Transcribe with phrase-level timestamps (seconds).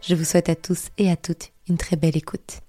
[0.00, 2.60] Je vous souhaite à tous et à toutes une très belle écoute.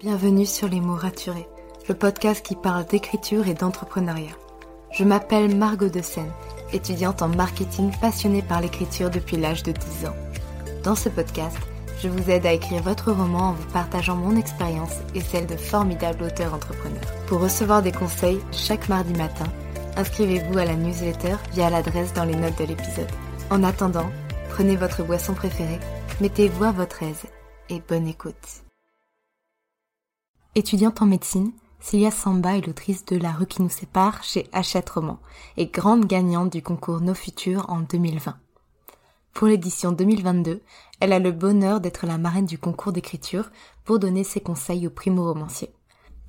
[0.00, 1.48] Bienvenue sur Les mots raturés,
[1.88, 4.36] le podcast qui parle d'écriture et d'entrepreneuriat.
[4.92, 6.30] Je m'appelle Margot de Seine,
[6.72, 10.16] étudiante en marketing passionnée par l'écriture depuis l'âge de 10 ans.
[10.84, 11.56] Dans ce podcast,
[12.00, 15.56] je vous aide à écrire votre roman en vous partageant mon expérience et celle de
[15.56, 17.12] formidables auteurs entrepreneurs.
[17.26, 19.46] Pour recevoir des conseils chaque mardi matin,
[19.96, 23.10] inscrivez-vous à la newsletter via l'adresse dans les notes de l'épisode.
[23.50, 24.10] En attendant,
[24.50, 25.80] prenez votre boisson préférée,
[26.20, 27.24] mettez-vous à votre aise
[27.68, 28.64] et bonne écoute.
[30.54, 34.90] Étudiante en médecine, Célia Samba est l'autrice de La rue qui nous sépare chez Hachette
[34.90, 35.18] Roman
[35.56, 38.36] et grande gagnante du concours Nos Futurs en 2020.
[39.32, 40.62] Pour l'édition 2022,
[40.98, 43.50] elle a le bonheur d'être la marraine du concours d'écriture
[43.84, 45.74] pour donner ses conseils aux primo-romanciers.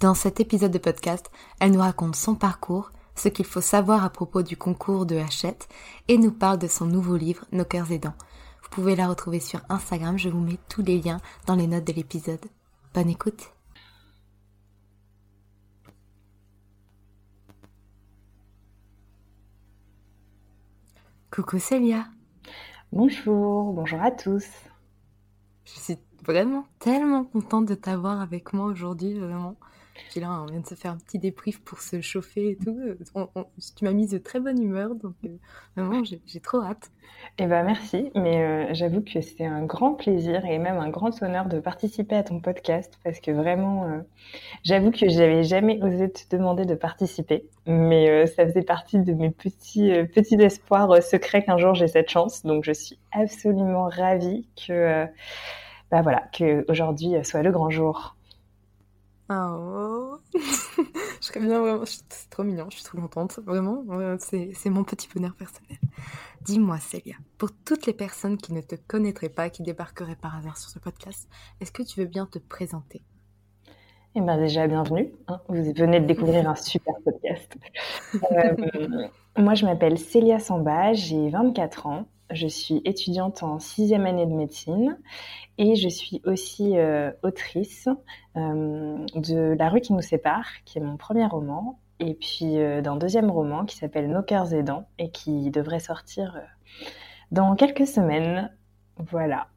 [0.01, 4.09] Dans cet épisode de podcast, elle nous raconte son parcours, ce qu'il faut savoir à
[4.09, 5.67] propos du concours de Hachette
[6.07, 8.15] et nous parle de son nouveau livre Nos cœurs aidants.
[8.63, 11.87] Vous pouvez la retrouver sur Instagram, je vous mets tous les liens dans les notes
[11.87, 12.45] de l'épisode.
[12.93, 13.51] Bonne écoute
[21.31, 22.07] Coucou Célia
[22.91, 24.47] Bonjour, bonjour à tous.
[25.65, 29.57] Je suis vraiment tellement contente de t'avoir avec moi aujourd'hui, vraiment.
[30.11, 32.77] Puis là, on vient de se faire un petit débrief pour se chauffer et tout.
[33.75, 35.29] tu m'as mis de très bonne humeur, donc euh,
[35.75, 36.91] vraiment, j'ai trop hâte.
[37.39, 41.21] Eh ben merci, mais euh, j'avoue que c'était un grand plaisir et même un grand
[41.23, 43.99] honneur de participer à ton podcast parce que vraiment, euh,
[44.63, 49.31] j'avoue que j'avais jamais osé te demander de participer, mais ça faisait partie de mes
[49.31, 52.43] petits petits espoirs secrets qu'un jour j'ai cette chance.
[52.43, 55.05] Donc je suis absolument ravie que
[55.89, 58.16] bah voilà que aujourd'hui soit le grand jour.
[59.29, 60.19] Oh.
[60.33, 60.39] je
[61.19, 61.83] serais bien vraiment.
[61.85, 63.39] C'est trop mignon, je suis trop contente.
[63.45, 63.83] Vraiment,
[64.19, 65.77] c'est mon petit bonheur personnel.
[66.41, 70.57] Dis-moi, Célia, pour toutes les personnes qui ne te connaîtraient pas, qui débarqueraient par hasard
[70.57, 71.27] sur ce podcast,
[71.59, 73.03] est-ce que tu veux bien te présenter?
[74.15, 75.13] Eh bien, déjà, bienvenue.
[75.27, 75.41] Hein.
[75.47, 77.55] Vous venez de découvrir un super podcast.
[78.31, 78.55] Euh,
[79.37, 82.05] moi, je m'appelle Célia Samba, j'ai 24 ans.
[82.29, 84.97] Je suis étudiante en sixième année de médecine
[85.57, 87.87] et je suis aussi euh, autrice
[88.35, 92.81] euh, de La rue qui nous sépare, qui est mon premier roman, et puis euh,
[92.81, 96.41] d'un deuxième roman qui s'appelle Nos cœurs aidants et qui devrait sortir
[97.31, 98.51] dans quelques semaines.
[98.97, 99.47] Voilà.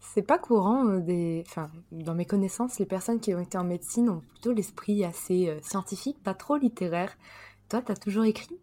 [0.00, 0.98] C'est pas courant.
[1.46, 5.54] Enfin, dans mes connaissances, les personnes qui ont été en médecine ont plutôt l'esprit assez
[5.62, 7.18] scientifique, pas trop littéraire.
[7.68, 8.58] Toi, t'as toujours écrit?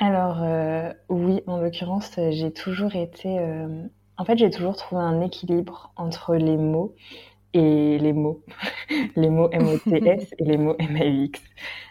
[0.00, 3.38] Alors euh, oui, en l'occurrence, j'ai toujours été...
[3.38, 6.94] Euh, en fait, j'ai toujours trouvé un équilibre entre les mots
[7.52, 8.42] et les mots.
[9.16, 11.40] les mots M-O-T-S et les mots M-A-U-X.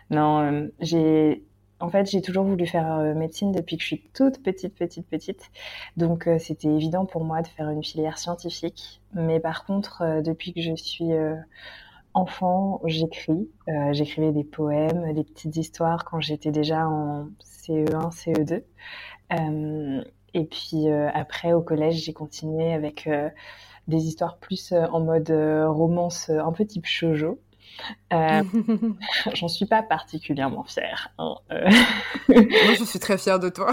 [0.10, 1.44] Non, euh, j'ai...
[1.80, 5.50] En fait, j'ai toujours voulu faire médecine depuis que je suis toute petite, petite, petite.
[5.96, 9.00] Donc, c'était évident pour moi de faire une filière scientifique.
[9.14, 11.14] Mais par contre, depuis que je suis
[12.14, 13.50] enfant, j'écris.
[13.92, 18.64] J'écrivais des poèmes, des petites histoires quand j'étais déjà en CE1, CE2.
[19.34, 20.04] Euh,
[20.34, 23.30] et puis euh, après, au collège, j'ai continué avec euh,
[23.88, 27.40] des histoires plus en mode romance, un peu type shoujo.
[28.12, 31.12] J'en suis pas particulièrement fière.
[31.18, 31.36] Hein,
[32.28, 33.72] Moi, je suis très fière de toi.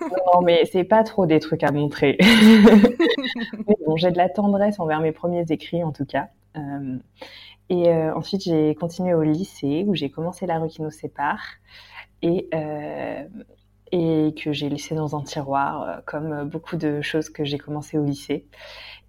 [0.00, 2.16] non, mais c'est pas trop des trucs à montrer.
[3.86, 6.28] bon, j'ai de la tendresse envers mes premiers écrits, en tout cas.
[7.68, 11.40] Et ensuite, j'ai continué au lycée où j'ai commencé La rue qui nous sépare
[12.22, 13.24] et, euh,
[13.90, 17.98] et que j'ai laissé dans un tiroir, euh, comme beaucoup de choses que j'ai commencé
[17.98, 18.46] au lycée.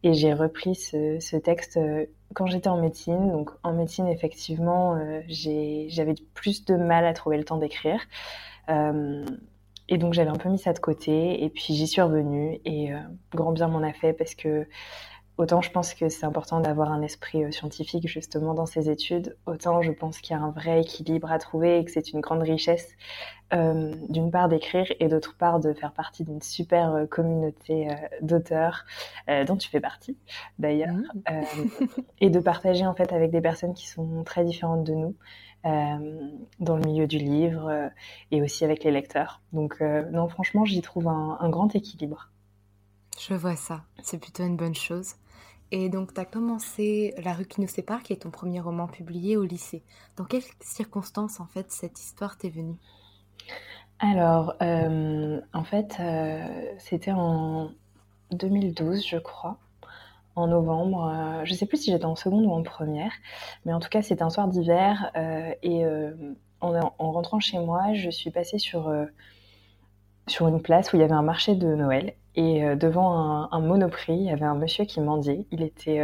[0.03, 3.31] Et j'ai repris ce, ce, texte euh, quand j'étais en médecine.
[3.31, 8.01] Donc en médecine, effectivement, j'avais plus de mal à trouver le temps d'écrire.
[9.89, 11.43] et donc j'avais un peu mis ça de côté.
[11.43, 12.91] Et puis j'y suis revenue et
[13.33, 14.67] grand bien m'en a fait parce que
[15.37, 19.81] autant je pense que c'est important d'avoir un esprit scientifique justement dans ces études, autant
[19.81, 22.41] je pense qu'il y a un vrai équilibre à trouver et que c'est une grande
[22.41, 22.89] richesse
[23.51, 27.87] d'une part d'écrire et d'autre part de faire partie d'une super communauté
[28.21, 28.85] d'auteurs
[29.45, 30.17] dont tu fais partie
[30.57, 31.85] d'ailleurs mmh.
[32.21, 35.15] et de partager en fait avec des personnes qui sont très différentes de nous
[35.65, 36.29] euh,
[36.59, 37.87] dans le milieu du livre euh,
[38.31, 39.41] et aussi avec les lecteurs.
[39.53, 42.32] Donc euh, non, franchement, j'y trouve un, grand équilibre.
[43.19, 45.13] Je vois ça, c'est plutôt une bonne chose.
[45.71, 48.87] Et donc, tu as commencé La rue qui nous sépare, qui est ton premier roman
[48.87, 49.83] publié au lycée.
[50.17, 52.77] Dans quelles circonstances, en fait, cette histoire t'est venue?
[53.99, 55.95] Alors, en fait,
[56.77, 57.71] c'était en
[58.31, 59.57] 2012, je crois
[60.35, 61.05] en novembre.
[61.05, 63.11] Euh, je ne sais plus si j'étais en seconde ou en première,
[63.65, 65.11] mais en tout cas, c'était un soir d'hiver.
[65.15, 66.13] Euh, et euh,
[66.61, 68.93] en, en, rentrant chez moi, je suis passée sur,
[70.27, 72.13] sur une place où il y avait un marché de Noël.
[72.35, 75.45] Et devant un, monoprix, il y avait un monsieur qui mendiait.
[75.51, 76.01] Il était,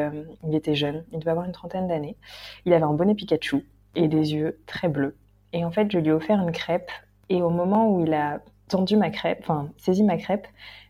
[0.47, 2.17] il était jeune, il devait avoir une trentaine d'années.
[2.65, 3.65] Il avait un bonnet Pikachu
[3.95, 5.17] et des yeux très bleus.
[5.53, 6.91] Et en fait, je lui ai offert une crêpe.
[7.29, 10.45] Et au moment où il a tendu ma crêpe, enfin saisi ma crêpe,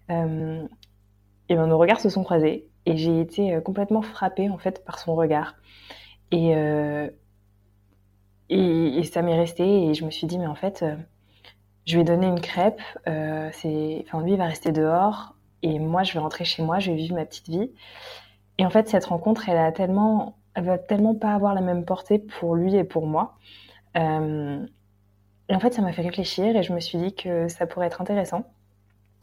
[0.09, 4.83] et ben, nos regards se sont croisés et j'ai été euh, complètement frappée en fait
[4.85, 5.55] par son regard.
[6.31, 7.09] Et, euh,
[8.49, 10.85] et, ça m'est resté et je me suis dit mais en fait
[11.87, 16.03] euh, je vais donner une crêpe, c'est, enfin lui il va rester dehors et moi
[16.03, 17.71] je vais rentrer chez moi, je vais vivre ma petite vie.
[18.57, 21.85] Et en fait cette rencontre elle a tellement, elle va tellement pas avoir la même
[21.85, 23.37] portée pour lui et pour moi.
[23.95, 23.99] et
[25.55, 28.01] en fait ça m'a fait réfléchir et je me suis dit que ça pourrait être
[28.01, 28.45] intéressant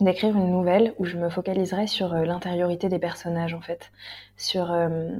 [0.00, 3.92] d'écrire une nouvelle où je me focaliserais sur euh, l'intériorité des personnages en fait,
[4.36, 5.10] sur euh,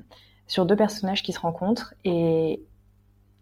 [0.46, 2.62] sur deux personnages qui se rencontrent et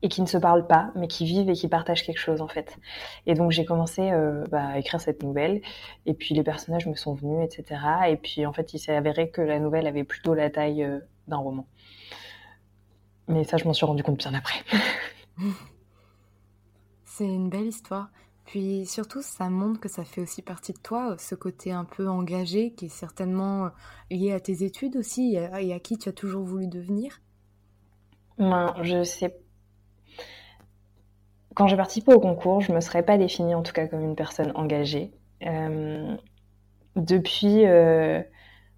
[0.04, 2.46] et qui ne se parlent pas, mais qui vivent et qui partagent quelque chose en
[2.46, 2.76] fait.
[3.24, 5.62] Et donc j'ai commencé euh, bah, à écrire cette nouvelle,
[6.04, 7.80] et puis les personnages me sont venus, etc.
[8.08, 10.86] Et puis en fait il s'est avéré que la nouvelle avait plutôt la taille
[11.26, 11.66] d'un roman.
[13.28, 14.62] Mais ça je m'en suis rendu compte bien après.
[17.06, 18.10] C'est une belle histoire.
[18.44, 22.08] Puis surtout, ça montre que ça fait aussi partie de toi, ce côté un peu
[22.08, 23.70] engagé qui est certainement
[24.10, 27.22] lié à tes études aussi et à qui tu as toujours voulu devenir?
[28.36, 29.34] Ben, je sais.
[31.54, 34.02] Quand j'ai participé au concours, je ne me serais pas définie en tout cas comme
[34.02, 35.12] une personne engagée.
[35.46, 36.16] Euh,
[36.96, 38.20] depuis, euh,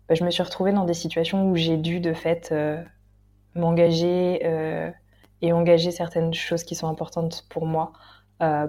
[0.09, 2.83] ben, je me suis retrouvée dans des situations où j'ai dû de fait euh,
[3.55, 4.43] m'engager
[5.43, 7.93] et engager certaines choses qui sont importantes pour moi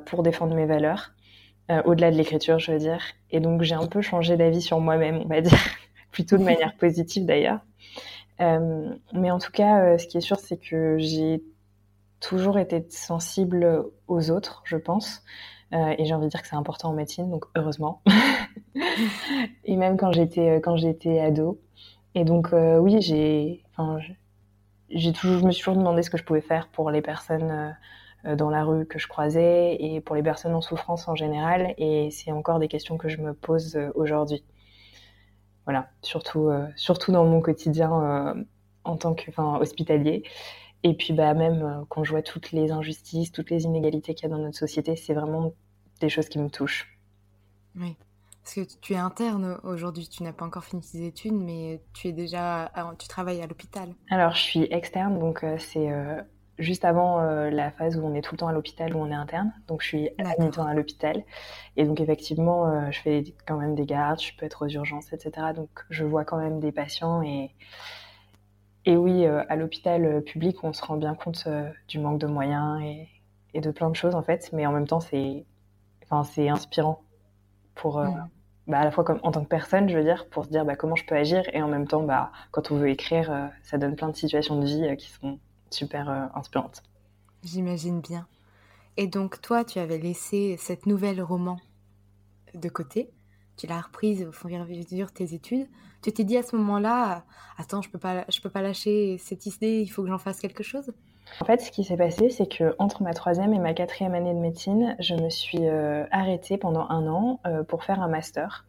[0.06, 1.12] pour défendre mes valeurs,
[1.86, 3.02] au-delà de l'écriture, je veux dire.
[3.32, 5.60] Et donc j'ai un peu changé d'avis sur moi-même, on va dire,
[6.12, 7.60] plutôt de manière positive d'ailleurs.
[8.40, 11.44] Mais en tout cas, ce qui est sûr, c'est que j'ai
[12.20, 15.24] toujours été sensible aux autres, je pense.
[15.72, 18.02] et j'ai envie de dire que c'est important en médecine, donc heureusement.
[19.66, 21.62] et même quand j'étais quand j'étais ado.
[22.16, 24.00] Et donc oui, j'ai, enfin,
[24.90, 27.76] j'ai toujours, je me suis toujours demandé ce que je pouvais faire pour les personnes
[28.26, 31.74] euh, dans la rue que je croisais et pour les personnes en souffrance en général.
[31.78, 34.44] Et c'est encore des questions que je me pose euh, aujourd'hui.
[35.66, 38.36] Voilà, surtout, euh, surtout dans mon quotidien
[38.86, 40.24] en tant que, enfin, hospitalier.
[40.88, 44.32] Et puis bah, même quand je vois toutes les injustices, toutes les inégalités qu'il y
[44.32, 45.54] a dans notre société, c'est vraiment
[46.00, 46.98] des choses qui me touchent.
[47.76, 47.96] Oui,
[48.44, 52.08] parce que tu es interne aujourd'hui, tu n'as pas encore fini tes études, mais tu
[52.08, 53.90] es déjà, tu travailles à l'hôpital.
[54.10, 55.90] Alors je suis externe, donc c'est
[56.60, 59.10] juste avant euh, la phase où on est tout le temps à l'hôpital, où on
[59.12, 59.54] est interne.
[59.68, 61.24] Donc, je suis à mi-temps à l'hôpital.
[61.76, 65.14] Et donc, effectivement, euh, je fais quand même des gardes, je peux être aux urgences,
[65.14, 65.54] etc.
[65.56, 67.22] Donc, je vois quand même des patients.
[67.22, 67.52] Et,
[68.88, 71.48] et oui, euh, à l'hôpital public, on se rend bien compte
[71.88, 73.08] du manque de moyens et,
[73.54, 74.50] et, de plein de choses, en fait.
[74.54, 75.46] Mais en même temps, c'est
[76.10, 77.04] enfin, inspirant
[77.76, 78.00] pour...
[78.00, 78.30] Mm.
[78.68, 80.66] Bah, à la fois comme, en tant que personne, je veux dire, pour se dire
[80.66, 83.78] bah, comment je peux agir, et en même temps, bah, quand on veut écrire, ça
[83.78, 85.40] donne plein de situations de vie qui sont
[85.70, 86.84] super euh, inspirante.
[87.44, 88.28] J'imagine bien.
[88.98, 91.58] Et donc toi, tu avais laissé cette nouvelle roman
[92.54, 93.10] de côté.
[93.58, 95.68] Tu l'as reprise au fond et à mesure tes études.
[96.02, 97.24] Tu t'es dit à ce moment-là,
[97.58, 99.82] attends, je peux pas, je peux pas lâcher cette idée.
[99.82, 100.92] Il faut que j'en fasse quelque chose?
[101.42, 104.34] En fait, ce qui s'est passé, c'est que entre ma troisième et ma quatrième année
[104.34, 108.66] de médecine, je me suis euh, arrêtée pendant un an euh, pour faire un master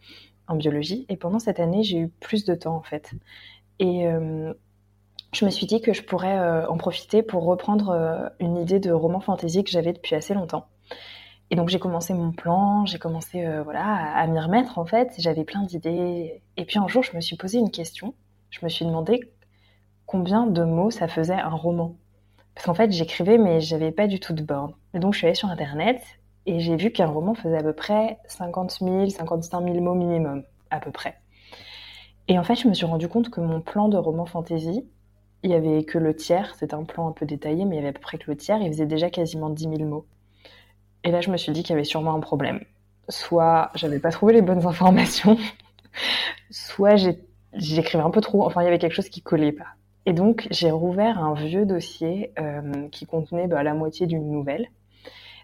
[0.49, 1.07] en biologie.
[1.09, 3.13] Et pendant cette année, j'ai eu plus de temps en fait.
[3.79, 4.09] Et
[5.33, 8.81] je me suis dit que je pourrais euh, en profiter pour reprendre euh, une idée
[8.81, 10.67] de roman fantasy que j'avais depuis assez longtemps.
[11.51, 15.15] Et donc j'ai commencé mon plan, j'ai commencé euh, voilà à, m'y remettre en fait.
[15.19, 16.43] J'avais plein d'idées.
[16.57, 18.15] Et puis un jour, je me suis posé une question.
[18.51, 19.33] Je me suis demandé
[20.07, 21.97] combien de mots ça faisait un roman.
[22.55, 24.75] Parce qu'en fait, j'écrivais, mais j'avais pas du tout de borne.
[24.95, 26.03] Et donc je suis allée sur internet
[26.47, 30.45] et j'ai vu qu'un roman faisait à peu près 50 000, 55 000 mots minimum,
[30.71, 31.17] à peu près.
[32.29, 34.87] Et en fait, je me suis rendu compte que mon plan de roman fantasy,
[35.43, 37.81] il y avait que le tiers, c'était un plan un peu détaillé, mais il y
[37.81, 40.07] avait à peu près que le tiers, il faisait déjà quasiment 10 000 mots.
[41.09, 42.61] Et là, je me suis dit qu'il y avait sûrement un problème.
[43.09, 45.39] Soit j'avais pas trouvé les bonnes informations,
[46.51, 46.97] soit
[47.55, 49.69] j'écrivais un peu trop, enfin il y avait quelque chose qui collait pas.
[50.05, 54.69] Et donc j'ai rouvert un vieux dossier euh, qui contenait bah, la moitié d'une nouvelle.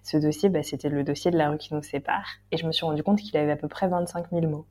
[0.02, 2.73] Ce dossier, bah, c'était le dossier de la rue qui nous sépare, et je me
[2.73, 4.66] suis rendu compte qu'il avait à peu près 25 000 mots.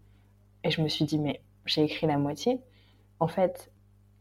[0.63, 2.61] Et je me suis dit, mais j'ai écrit la moitié.
[3.19, 3.71] En fait,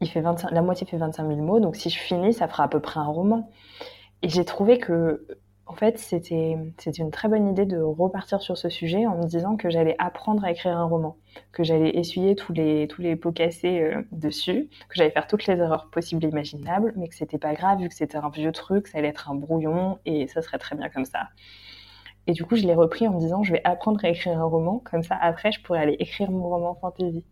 [0.01, 2.63] il fait 25, la moitié fait 25 000 mots, donc si je finis, ça fera
[2.63, 3.51] à peu près un roman.
[4.23, 5.27] Et j'ai trouvé que
[5.65, 6.57] en fait, c'était
[6.97, 10.43] une très bonne idée de repartir sur ce sujet en me disant que j'allais apprendre
[10.43, 11.17] à écrire un roman,
[11.53, 15.47] que j'allais essuyer tous les, tous les pots cassés euh, dessus, que j'allais faire toutes
[15.47, 18.51] les erreurs possibles et imaginables, mais que c'était pas grave vu que c'était un vieux
[18.51, 21.29] truc, ça allait être un brouillon et ça serait très bien comme ça.
[22.27, 24.45] Et du coup, je l'ai repris en me disant je vais apprendre à écrire un
[24.45, 27.25] roman, comme ça après je pourrais aller écrire mon roman fantasy.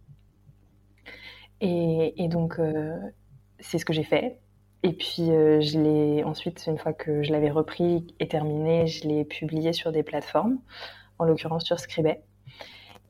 [1.62, 2.98] Et, donc, euh,
[3.60, 4.41] c'est ce que j'ai fait.
[4.84, 9.08] Et puis, euh, je l'ai ensuite, une fois que je l'avais repris et terminé, je
[9.08, 10.58] l'ai publié sur des plateformes,
[11.20, 12.24] en l'occurrence sur Scribet.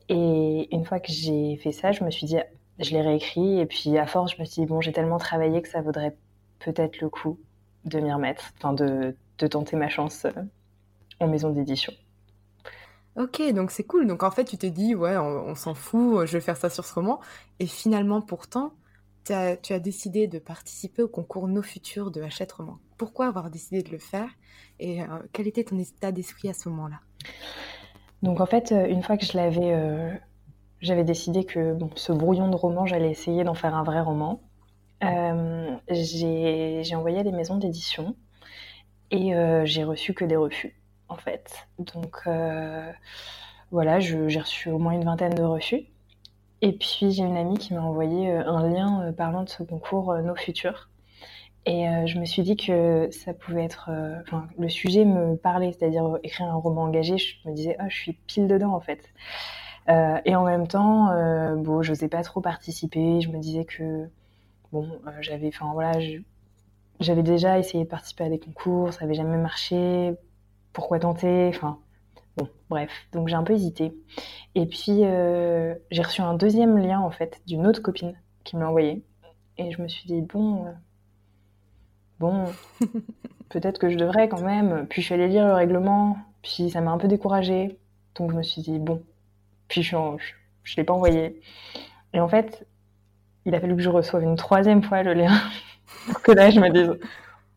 [0.08, 2.36] Et une fois que j'ai fait ça, je me suis dit,
[2.78, 3.58] je l'ai réécrit.
[3.58, 6.16] Et puis, à force, je me suis dit, bon, j'ai tellement travaillé que ça vaudrait
[6.58, 7.38] peut-être le coup
[7.84, 10.42] de m'y remettre, enfin, de, de tenter ma chance euh,
[11.20, 11.92] en maison d'édition.
[13.16, 14.06] Ok, donc c'est cool.
[14.06, 16.84] Donc en fait, tu te dis, ouais, on s'en fout, je vais faire ça sur
[16.84, 17.20] ce roman.
[17.60, 18.72] Et finalement, pourtant,
[19.24, 22.78] tu as, décidé de participer au concours Nos Futurs de Hachette Roman.
[22.98, 24.28] Pourquoi avoir décidé de le faire
[24.80, 27.00] et euh, quel était ton état d'esprit à ce moment-là?
[28.22, 30.12] Donc en fait, euh, une fois que je l'avais, euh,
[30.80, 34.40] j'avais décidé que bon, ce brouillon de roman, j'allais essayer d'en faire un vrai roman.
[35.90, 38.16] j'ai envoyé à des maisons d'édition
[39.10, 39.32] et
[39.64, 41.68] j'ai reçu que des refus en fait.
[41.78, 42.22] Donc
[43.70, 45.91] voilà, j'ai reçu au moins une vingtaine de refus.
[46.62, 49.64] Et puis j'ai une amie qui m'a envoyé euh, un lien euh, parlant de ce
[49.64, 50.88] concours euh, Nos Futurs.
[51.64, 53.88] Et je me suis dit que ça pouvait être.
[54.22, 57.18] Enfin, le sujet me parlait, c'est-à-dire écrire un roman engagé.
[57.18, 59.12] Je me disais, oh, je suis pile dedans en fait.
[59.88, 61.14] et en même temps,
[61.54, 63.20] bon, j'osais pas trop participer.
[63.20, 64.08] Je me disais que
[64.72, 64.88] bon,
[65.20, 65.92] j'avais, enfin voilà,
[66.98, 70.14] j'avais déjà essayé de participer à des concours, ça avait jamais marché.
[70.72, 71.78] Pourquoi tenter Enfin,
[72.36, 73.92] Bon, bref, donc j'ai un peu hésité.
[74.54, 78.62] Et puis euh, j'ai reçu un deuxième lien en fait d'une autre copine qui me
[78.62, 79.04] l'a envoyé.
[79.58, 80.72] Et je me suis dit, bon, euh,
[82.18, 82.44] bon,
[83.50, 84.86] peut-être que je devrais quand même.
[84.88, 87.78] Puis je suis allée lire le règlement, puis ça m'a un peu découragée.
[88.14, 89.02] Donc je me suis dit, bon,
[89.68, 90.16] puis je ne
[90.64, 91.40] je, l'ai pas envoyé.
[92.14, 92.66] Et en fait,
[93.44, 95.38] il a fallu que je reçoive une troisième fois le lien
[96.06, 96.98] pour que là je me dise,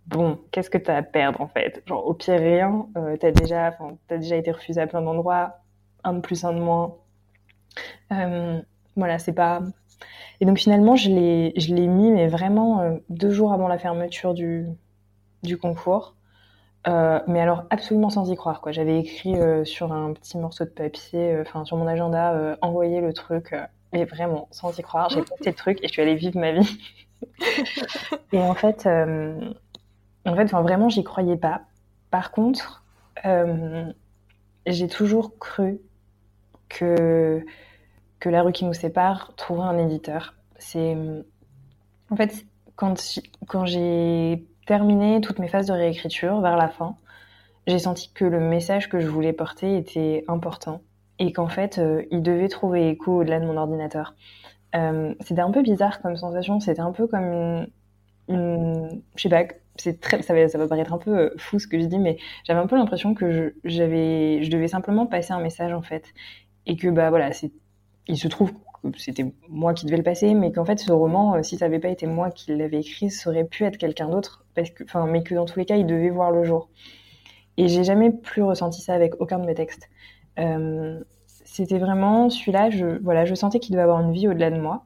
[0.07, 1.83] bon, qu'est-ce que tu as à perdre en fait?
[1.85, 2.87] Genre, au pire, rien.
[2.97, 3.67] Euh, tu as, déjà,
[4.09, 5.59] as déjà été refusé à plein d'endroits,
[6.03, 6.95] un de plus, un de moins.
[8.11, 8.61] Euh,
[8.95, 9.61] voilà, c'est pas.
[10.41, 14.67] Et donc finalement, je l'ai mis, mais vraiment euh, deux jours avant la fermeture du,
[15.43, 16.15] du concours.
[16.87, 18.71] Euh, mais alors absolument sans y croire quoi.
[18.71, 23.55] J'avais écrit sur un petit morceau de papier, enfin sur mon agenda, envoyer le truc,
[23.91, 25.09] mais vraiment sans y croire.
[25.09, 26.77] J'ai passé le truc et je suis allée vivre ma vie.
[28.33, 28.87] et en fait,
[30.25, 31.61] en fait, vraiment, j'y croyais pas.
[32.11, 32.83] Par contre,
[33.25, 33.91] euh,
[34.65, 35.79] j'ai toujours cru
[36.69, 37.45] que,
[38.25, 40.33] la rue qui nous sépare trouverait un éditeur.
[40.57, 40.97] C'est
[42.09, 46.97] en fait quand j'ai terminé toutes mes phases de réécriture vers la fin,
[47.67, 50.81] j'ai senti que le message que je voulais porter était important
[51.19, 54.15] et qu'en fait euh, il devait trouver écho au-delà de mon ordinateur.
[54.75, 57.67] Euh, c'était un peu bizarre comme sensation, c'était un peu comme
[58.27, 59.43] une je sais pas,
[59.77, 61.99] c'est très, ça va, ça va paraître un peu euh, fou ce que je dis,
[61.99, 65.81] mais j'avais un peu l'impression que je, j'avais, je devais simplement passer un message en
[65.81, 66.13] fait,
[66.65, 67.51] et que bah voilà, c'est,
[68.07, 71.35] il se trouve que c'était moi qui devais le passer, mais qu'en fait ce roman,
[71.35, 74.09] euh, si ça n'avait pas été moi qui l'avais écrit, ça aurait pu être quelqu'un
[74.09, 76.69] d'autre, parce que, enfin, mais que dans tous les cas, il devait voir le jour.
[77.57, 79.89] Et j'ai jamais plus ressenti ça avec aucun de mes textes.
[80.39, 84.59] Euh, c'était vraiment celui-là, je, voilà, je sentais qu'il devait avoir une vie au-delà de
[84.59, 84.83] moi,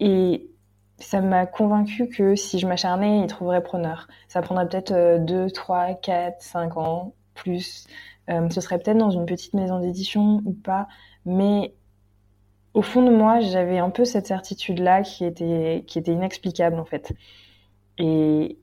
[0.00, 0.50] et
[0.98, 4.08] ça m'a convaincu que si je m'acharnais, il trouverait preneur.
[4.28, 7.86] Ça prendrait peut-être 2, 3, 4, 5 ans, plus.
[8.30, 10.88] Euh, ce serait peut-être dans une petite maison d'édition ou pas.
[11.24, 11.74] Mais
[12.74, 16.84] au fond de moi, j'avais un peu cette certitude-là qui était, qui était inexplicable en
[16.84, 17.12] fait.
[17.98, 18.58] Et,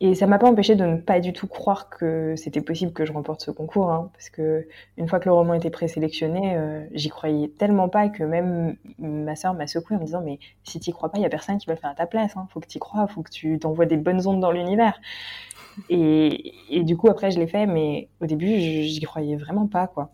[0.00, 3.06] et ça m'a pas empêché de ne pas du tout croire que c'était possible que
[3.06, 6.84] je remporte ce concours, hein, parce que une fois que le roman était présélectionné, euh,
[6.92, 10.80] j'y croyais tellement pas que même ma sœur m'a secoué en me disant mais si
[10.80, 12.36] t'y crois pas, il y a personne qui va le faire à ta place.
[12.36, 15.00] Hein, faut que t'y crois, faut que tu t'envoies des bonnes ondes dans l'univers.
[15.88, 19.86] Et, et, du coup après je l'ai fait, mais au début j'y croyais vraiment pas
[19.86, 20.10] quoi.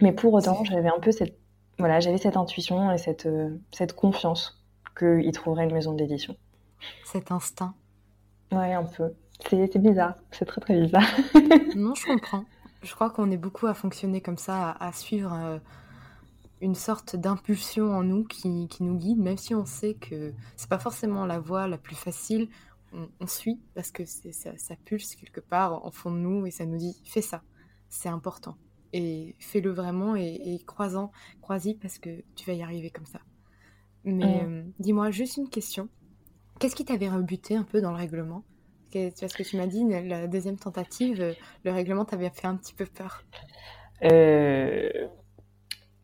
[0.00, 1.38] Mais pour autant j'avais un peu cette
[1.78, 3.28] voilà, j'avais cette intuition et cette,
[3.70, 4.64] cette confiance
[4.98, 6.36] qu'il trouverait une maison d'édition.
[7.04, 7.74] Cet instinct.
[8.52, 9.12] Ouais, un peu.
[9.48, 11.06] C'est bizarre, c'est très très bizarre.
[11.76, 12.44] non, je comprends.
[12.82, 15.60] Je crois qu'on est beaucoup à fonctionner comme ça, à, suivre
[16.60, 20.68] une sorte d'impulsion en nous qui, qui, nous guide, même si on sait que c'est
[20.68, 22.48] pas forcément la voie la plus facile,
[23.20, 26.64] on, suit parce que ça, ça, pulse quelque part en fond de nous et ça
[26.64, 27.42] nous dit fais ça,
[27.88, 28.56] c'est important.
[28.92, 31.10] Et fais-le vraiment et, croisant,
[31.42, 33.20] crois-y parce que tu vas y arriver comme ça.
[34.04, 35.88] Mais euh, dis-moi juste une question.
[36.58, 38.42] Qu'est-ce qui t'avait rebuté un peu dans le règlement?
[38.92, 41.34] Parce que tu m'as dit, la deuxième tentative,
[41.64, 43.24] le règlement t'avait fait un petit peu peur?
[44.04, 44.88] Euh,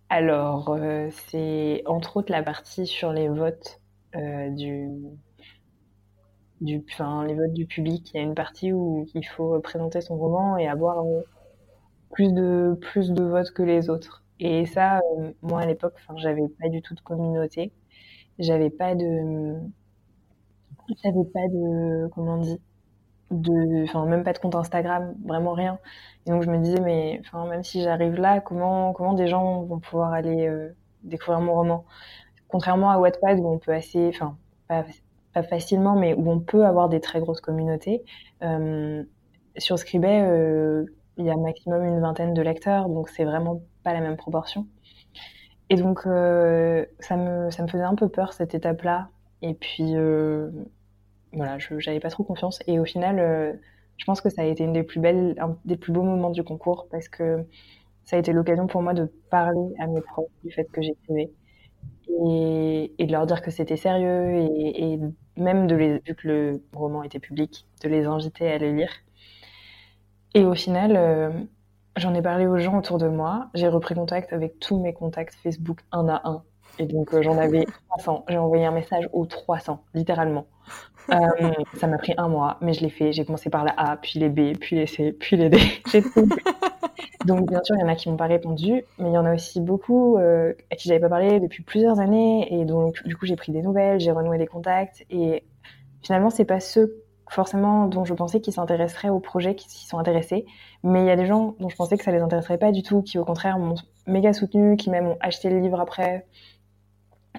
[0.09, 3.81] alors, euh, c'est entre autres la partie sur les votes
[4.15, 4.89] du,
[6.61, 6.85] du,
[7.27, 8.11] les votes du public.
[8.13, 11.03] Il y a une partie où il faut présenter son roman et avoir
[12.13, 14.23] plus de, plus de votes que les autres.
[14.39, 17.73] Et ça, euh, moi à l'époque, j'avais pas du tout de communauté.
[18.39, 19.55] J'avais pas de,
[21.03, 22.61] j'avais pas de, comment on dit,
[23.31, 25.79] de, enfin, même pas de compte Instagram, vraiment rien.
[26.27, 29.63] Et donc je me disais, mais, enfin, même si j'arrive là, comment, comment des gens
[29.63, 30.75] vont pouvoir aller euh,
[31.05, 31.85] découvrir mon roman?
[32.49, 34.37] Contrairement à Wattpad où on peut assez, enfin,
[34.69, 34.85] pas,
[35.43, 38.05] facilement, mais où on peut avoir des très grosses communautés.
[38.43, 39.03] Euh,
[39.59, 40.87] sur Scribet, euh,
[41.17, 44.67] il y a maximum une vingtaine de lecteurs, donc c'est vraiment pas la même proportion.
[45.71, 49.09] Et donc, ça, me, ça me faisait un peu peur cette étape-là.
[49.43, 50.51] Et puis, euh,
[51.33, 52.61] voilà, je n'avais pas trop confiance.
[52.67, 53.53] Et au final, euh,
[53.99, 56.31] je pense que ça a été une des plus belles, un des plus beaux moments
[56.31, 57.45] du concours parce que
[58.05, 61.31] ça a été l'occasion pour moi de parler à mes profs du fait que j'écrivais
[62.09, 64.99] et, et, de leur dire que c'était sérieux et,
[65.37, 68.93] même de les, vu que le roman était public, de les inviter à le lire.
[70.35, 71.31] Et au final, euh,
[71.97, 73.49] j'en ai parlé aux gens autour de moi.
[73.55, 76.43] J'ai repris contact avec tous mes contacts Facebook un à un.
[76.79, 78.25] Et donc, euh, j'en avais 300.
[78.29, 80.47] J'ai envoyé un message aux 300, littéralement.
[81.11, 81.17] Euh,
[81.79, 83.13] ça m'a pris un mois, mais je l'ai fait.
[83.13, 85.59] J'ai commencé par la A, puis les B, puis les C, puis les D.
[85.91, 86.29] J'ai tout.
[87.27, 89.25] Donc, bien sûr, il y en a qui m'ont pas répondu, mais il y en
[89.25, 92.53] a aussi beaucoup euh, à qui j'avais pas parlé depuis plusieurs années.
[92.53, 95.05] Et donc, du coup, j'ai pris des nouvelles, j'ai renoué des contacts.
[95.11, 95.45] Et
[96.03, 99.99] finalement, c'est pas ceux forcément dont je pensais qu'ils s'intéresseraient au projet, qui s'y sont
[99.99, 100.45] intéressés.
[100.83, 102.83] Mais il y a des gens dont je pensais que ça les intéresserait pas du
[102.83, 103.77] tout, qui au contraire m'ont
[104.07, 106.27] méga soutenu, qui même ont acheté le livre après.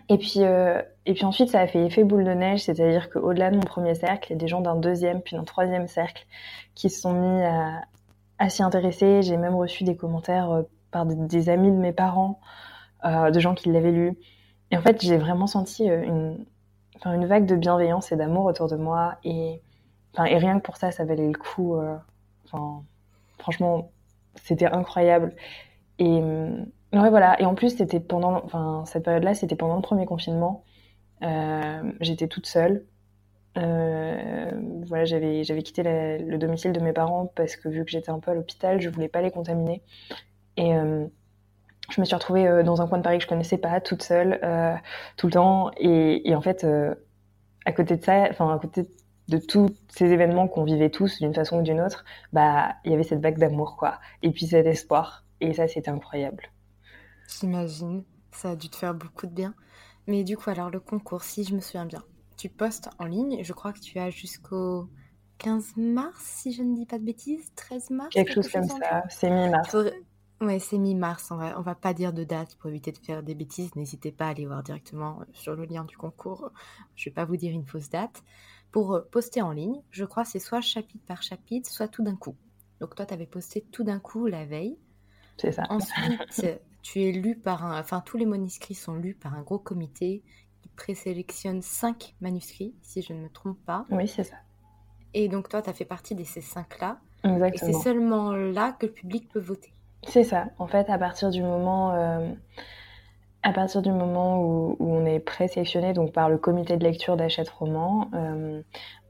[0.09, 3.51] Et puis, euh, et puis ensuite, ça a fait effet boule de neige, c'est-à-dire qu'au-delà
[3.51, 6.25] de mon premier cercle, il y a des gens d'un deuxième puis d'un troisième cercle
[6.75, 7.43] qui se sont mis
[8.39, 9.21] à, s'y intéresser.
[9.21, 12.39] J'ai même reçu des commentaires euh, par des, amis de mes parents,
[13.05, 14.17] euh, de gens qui l'avaient lu.
[14.71, 16.45] Et en fait, j'ai vraiment senti une,
[17.05, 19.15] vague de bienveillance et d'amour autour de moi.
[19.23, 19.61] Et
[20.25, 21.75] et rien que pour ça, ça valait le coup.
[23.39, 23.91] Franchement,
[24.35, 25.33] c'était incroyable.
[25.99, 26.21] Et
[26.93, 27.39] ouais, voilà.
[27.41, 30.63] Et en plus, c'était pendant, enfin, cette période-là, c'était pendant le premier confinement.
[31.23, 32.85] Euh, j'étais toute seule.
[33.57, 34.51] Euh,
[34.87, 38.19] voilà, j'avais j'avais quitté le domicile de mes parents parce que vu que j'étais un
[38.19, 39.83] peu à l'hôpital, je voulais pas les contaminer.
[40.57, 41.05] Et euh,
[41.89, 44.39] je me suis retrouvée dans un coin de Paris que je connaissais pas, toute seule,
[45.17, 45.71] tout le temps.
[45.77, 46.65] Et, et en fait,
[47.65, 48.83] à côté de ça, enfin à côté
[49.29, 52.93] de tous ces événements qu'on vivait tous d'une façon ou d'une autre, bah il y
[52.93, 56.52] avait cette vague d'amour quoi, et puis cet espoir, et ça c'était incroyable.
[57.27, 59.53] J'imagine, ça a dû te faire beaucoup de bien.
[60.07, 62.03] Mais du coup alors le concours, si je me souviens bien,
[62.37, 64.89] tu postes en ligne, je crois que tu as jusqu'au
[65.39, 68.09] 15 mars, si je ne dis pas de bêtises, 13 mars.
[68.11, 69.75] Quelque, chose, comme ça, c'est mi-mars.
[70.41, 71.31] Ouais, c'est mi-mars.
[71.31, 73.75] On va, on va pas dire de date pour éviter de faire des bêtises.
[73.75, 76.51] N'hésitez pas à aller voir directement sur le lien du concours.
[76.95, 78.23] Je vais pas vous dire une fausse date
[78.71, 79.81] pour euh, poster en ligne.
[79.89, 82.35] Je crois c'est soit chapitre par chapitre, soit tout d'un coup.
[82.81, 84.77] Donc toi, tu avais posté tout d'un coup la veille.
[85.37, 85.63] C'est ça.
[85.69, 86.21] Ensuite,
[86.83, 87.79] tu es lu par un...
[87.79, 90.21] Enfin, tous les manuscrits sont lus par un gros comité
[90.61, 93.85] qui présélectionne cinq manuscrits, si je ne me trompe pas.
[93.89, 94.35] Oui, c'est ça.
[95.15, 96.99] Et donc toi, tu as fait partie de ces cinq-là.
[97.23, 97.69] Exactement.
[97.69, 99.73] Et c'est seulement là que le public peut voter.
[100.07, 100.49] C'est ça.
[100.59, 101.93] En fait, à partir du moment...
[101.95, 102.31] Euh,
[103.43, 107.49] à partir du moment où, on est présélectionné donc par le comité de lecture d'Achète
[107.49, 108.61] Roman, euh,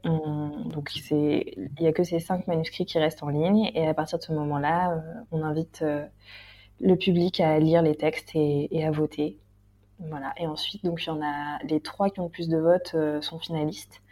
[0.02, 3.94] donc c'est il y a que ces cinq manuscrits qui restent en ligne et à
[3.94, 6.04] partir de ce moment-là, euh, on invite euh,
[6.80, 9.38] le public à lire les textes et, à voter.
[9.98, 10.32] Voilà.
[10.36, 12.96] Et ensuite, donc il y en a les trois qui ont le plus de votes
[13.22, 14.02] sont finalistes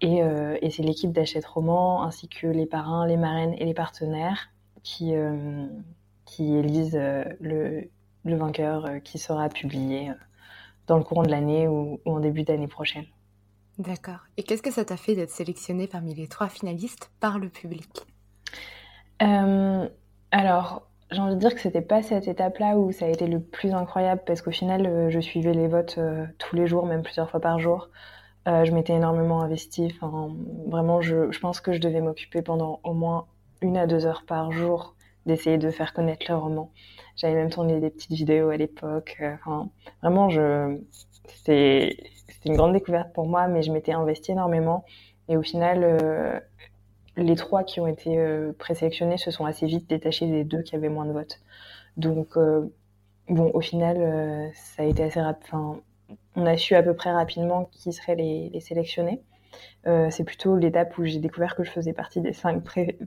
[0.00, 4.50] et, et c'est l'équipe d'Achète Roman ainsi que les parrains, les marraines et les partenaires
[4.82, 5.12] qui
[6.24, 6.98] qui élisent
[7.40, 7.88] le
[8.24, 10.14] le vainqueur euh, qui sera publié euh,
[10.86, 13.06] dans le courant de l'année ou, en début d'année prochaine.
[13.78, 14.20] D'accord.
[14.36, 18.06] Et qu'est-ce que ça t'a fait d'être sélectionné parmi les trois finalistes par le public?
[19.22, 19.88] Euh,
[20.30, 23.40] Alors, j'ai envie de dire que c'était pas cette étape-là où ça a été le
[23.40, 27.02] plus incroyable parce qu'au final, euh, je suivais les votes euh, tous les jours, même
[27.02, 27.88] plusieurs fois par jour.
[28.48, 29.94] Euh, je m'étais énormément investie.
[30.66, 33.26] Vraiment, je, pense que je devais m'occuper pendant au moins
[33.62, 36.70] une à deux heures par jour d'essayer de faire connaître le roman.
[37.16, 39.22] J'avais même tourné des petites vidéos à l'époque.
[40.02, 40.28] Vraiment,
[41.28, 41.96] c'était
[42.44, 44.84] une grande découverte pour moi, mais je m'étais investie énormément.
[45.28, 46.42] Et au final,
[47.16, 50.74] les trois qui ont été euh, présélectionnés se sont assez vite détachés des deux qui
[50.74, 51.40] avaient moins de votes.
[51.96, 52.66] Donc, euh,
[53.28, 55.44] bon, au final, euh, ça a été assez rapide.
[55.46, 55.80] Enfin,
[56.36, 59.22] on a su à peu près rapidement qui seraient les, les sélectionnés.
[59.84, 62.98] c'est plutôt l'étape où j'ai découvert que je faisais partie des cinq pré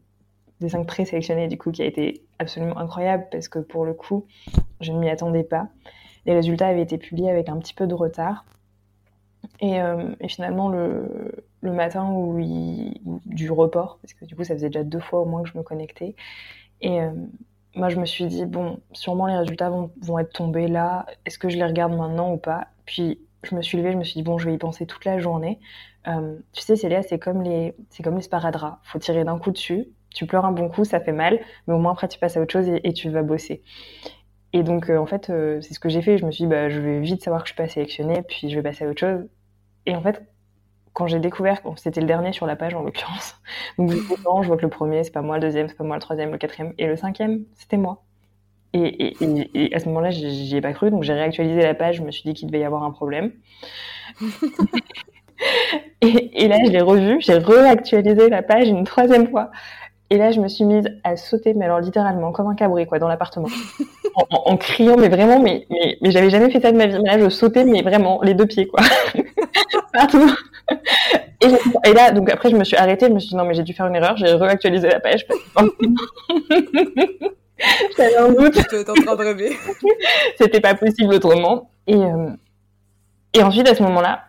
[0.59, 4.25] des cinq présélectionnés, du coup, qui a été absolument incroyable parce que pour le coup,
[4.81, 5.67] je ne m'y attendais pas.
[6.25, 8.43] Les résultats avaient été publiés avec un petit peu de retard.
[9.59, 9.77] Et,
[10.19, 12.39] et finalement, le, le matin où
[13.25, 15.57] du report, parce que du coup, ça faisait déjà deux fois au moins que je
[15.57, 16.15] me connectais.
[16.81, 17.11] Et euh,
[17.75, 21.05] moi, je me suis dit, bon, sûrement les résultats vont, vont être tombés là.
[21.25, 22.67] Est-ce que je les regarde maintenant ou pas?
[22.85, 25.05] Puis, je me suis levée, je me suis dit, bon, je vais y penser toute
[25.05, 25.59] la journée.
[26.07, 28.79] Euh, tu sais, Célia, c'est comme les, c'est comme les sparadraps.
[28.83, 29.87] Faut tirer d'un coup dessus.
[30.13, 32.41] Tu pleures un bon coup, ça fait mal, mais au moins après, tu passes à
[32.41, 33.63] autre chose et, tu vas bosser.
[34.53, 36.17] Et donc, euh, en fait, c'est ce que j'ai fait.
[36.17, 38.49] Je me suis dit, bah, je vais vite savoir que je suis pas sélectionnée, puis
[38.49, 39.27] je vais passer à autre chose.
[39.85, 40.21] Et en fait,
[40.97, 43.39] quand j'ai découvert, c'était le dernier sur la page en l'occurrence,
[43.77, 46.01] donc je vois que le premier, c'est pas moi, le deuxième, c'est pas moi, le
[46.01, 48.03] troisième, le quatrième, et le cinquième, c'était moi.
[48.73, 49.13] Et,
[49.75, 52.23] à ce moment-là, j'y ai pas cru, donc j'ai réactualisé la page, je me suis
[52.23, 53.31] dit qu'il devait y avoir un problème.
[56.01, 59.51] et, là, je l'ai revu, j'ai réactualisé la page une troisième fois.
[60.09, 62.97] Et là, je me suis mise à sauter, mais alors littéralement, comme un cabri, quoi,
[62.97, 63.49] dans l'appartement.
[64.31, 66.97] En, criant, mais vraiment, mais, mais, mais j'avais jamais fait ça de ma vie.
[67.03, 68.81] Mais là, je sautais, mais vraiment, les deux pieds, quoi.
[69.93, 70.31] Partout.
[71.41, 73.63] Et, là, donc après, je me suis arrêtée, je me suis dit non, mais j'ai
[73.63, 75.27] dû faire une erreur, j'ai réactualisé la page.
[77.97, 78.57] J'avais un doute.
[80.37, 81.69] C'était pas possible autrement.
[81.87, 82.29] Et, euh,
[83.33, 84.25] et ensuite, à ce moment-là,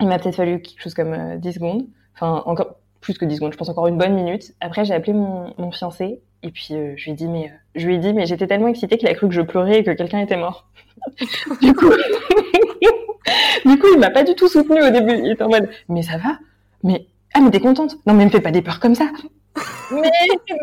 [0.00, 1.86] il m'a peut-être fallu quelque chose comme euh, 10 secondes.
[2.14, 4.54] Enfin, encore plus que 10 secondes, je pense encore une bonne minute.
[4.60, 7.56] Après, j'ai appelé mon, mon, fiancé et puis euh, je lui ai dit, mais, euh,
[7.74, 9.84] je lui ai dit, mais j'étais tellement excitée qu'il a cru que je pleurais et
[9.84, 10.70] que quelqu'un était mort.
[11.60, 11.90] du coup,
[13.66, 15.18] du coup, il m'a pas du tout soutenu au début.
[15.18, 16.38] Il était en mode, mais ça va?
[16.82, 17.96] Mais ah, mais t'es contente?
[18.06, 19.10] Non, mais me fais pas des peurs comme ça.
[19.90, 20.10] mais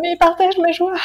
[0.01, 0.95] mais partage ma joie.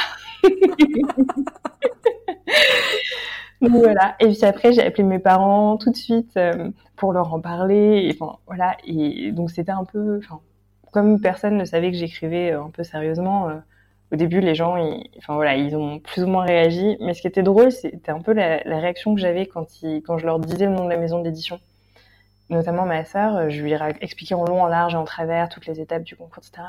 [3.60, 4.14] Donc voilà.
[4.20, 8.08] Et puis après, j'ai appelé mes parents tout de suite euh, pour leur en parler.
[8.08, 8.76] Et enfin voilà.
[8.86, 10.40] Et donc c'était un peu, enfin,
[10.94, 13.48] comme personne ne savait que j'écrivais euh, un peu sérieusement.
[13.48, 13.54] Euh,
[14.12, 16.96] au début, les gens, ils, enfin voilà, ils ont plus ou moins réagi.
[17.00, 20.02] Mais ce qui était drôle, c'était un peu la, la réaction que j'avais quand, ils,
[20.02, 21.60] quand je leur disais le nom de la maison d'édition
[22.50, 25.48] notamment ma sœur, euh, je lui ai expliqué en long, en large et en travers
[25.48, 26.66] toutes les étapes du concours, etc.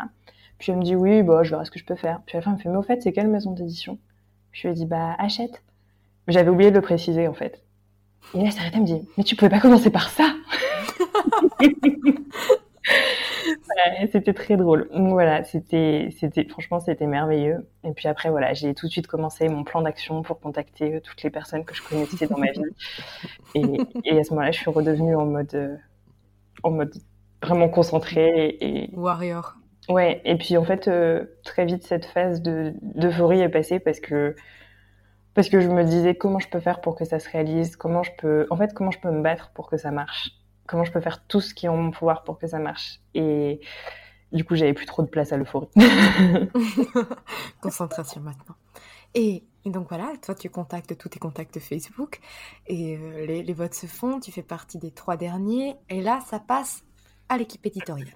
[0.57, 2.21] Puis elle me dit oui, bah, je verrai ce que je peux faire.
[2.25, 3.97] Puis à la fin, elle me fait, mais au fait, c'est quelle maison d'édition?
[4.51, 5.61] Je lui ai dit, bah, achète.
[6.27, 7.61] J'avais oublié de le préciser, en fait.
[8.33, 10.23] Et là, elle s'arrête, elle me dit, mais tu pouvais pas commencer par ça?
[14.11, 14.89] c'était très drôle.
[14.93, 17.67] voilà, c'était, c'était, franchement, c'était merveilleux.
[17.83, 20.99] Et puis après, voilà, j'ai tout de suite commencé mon plan d'action pour contacter euh,
[21.01, 22.61] toutes les personnes que je connaissais dans ma vie.
[24.03, 25.75] Et, à ce moment-là, je suis redevenue en mode, euh,
[26.63, 26.93] en mode
[27.41, 29.55] vraiment concentrée et, warrior.
[29.87, 30.21] Ouais.
[30.25, 34.35] Et puis en fait, euh, très vite, cette phase de d'euphorie est passée parce que
[35.35, 38.01] parce que je me disais comment je peux faire pour que ça se réalise, comment
[38.01, 40.31] je peux, en fait, comment je peux me battre pour que ça marche
[40.67, 42.99] comment je peux faire tout ce qui est en mon pouvoir pour que ça marche.
[43.13, 43.61] Et
[44.31, 45.69] du coup, j'avais plus trop de place à l'euphorie.
[47.61, 48.55] Concentration maintenant.
[49.13, 52.19] Et donc voilà, toi, tu contactes tous tes contacts Facebook
[52.67, 54.19] et euh, les, votes se font.
[54.19, 55.75] Tu fais partie des trois derniers.
[55.89, 56.83] Et là, ça passe
[57.29, 58.13] à l'équipe éditoriale.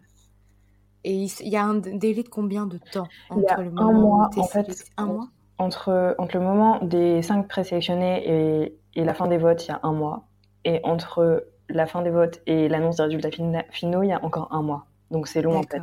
[1.05, 4.29] Et il y a un délai de combien de temps entre le moment un mois,
[4.35, 5.29] en fait, un mois?
[5.57, 9.71] entre, entre le moment des cinq présélectionnés et, et la fin des votes, il y
[9.71, 10.27] a un mois.
[10.65, 13.29] Et entre la fin des votes et l'annonce des résultats
[13.71, 14.85] finaux, il y a encore un mois.
[15.11, 15.81] Donc c'est long en fait.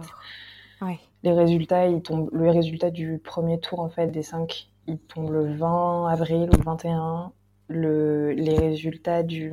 [1.22, 5.31] Les résultats, ils tombent, le résultat du premier tour en fait des cinq, il tombe
[5.31, 7.33] le 20 avril ou le 21.
[7.68, 9.53] Le, les résultats du,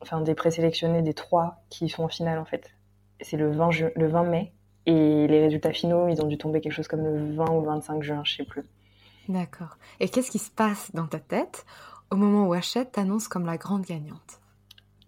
[0.00, 2.70] enfin des présélectionnés des trois qui sont en finale en fait,
[3.20, 4.52] c'est le 20 le 20 mai.
[4.86, 8.02] Et les résultats finaux, ils ont dû tomber quelque chose comme le 20 ou 25
[8.02, 8.62] juin, je sais plus.
[9.28, 9.76] D'accord.
[10.00, 11.66] Et qu'est-ce qui se passe dans ta tête
[12.10, 14.39] au moment où Hachette t'annonce comme la grande gagnante?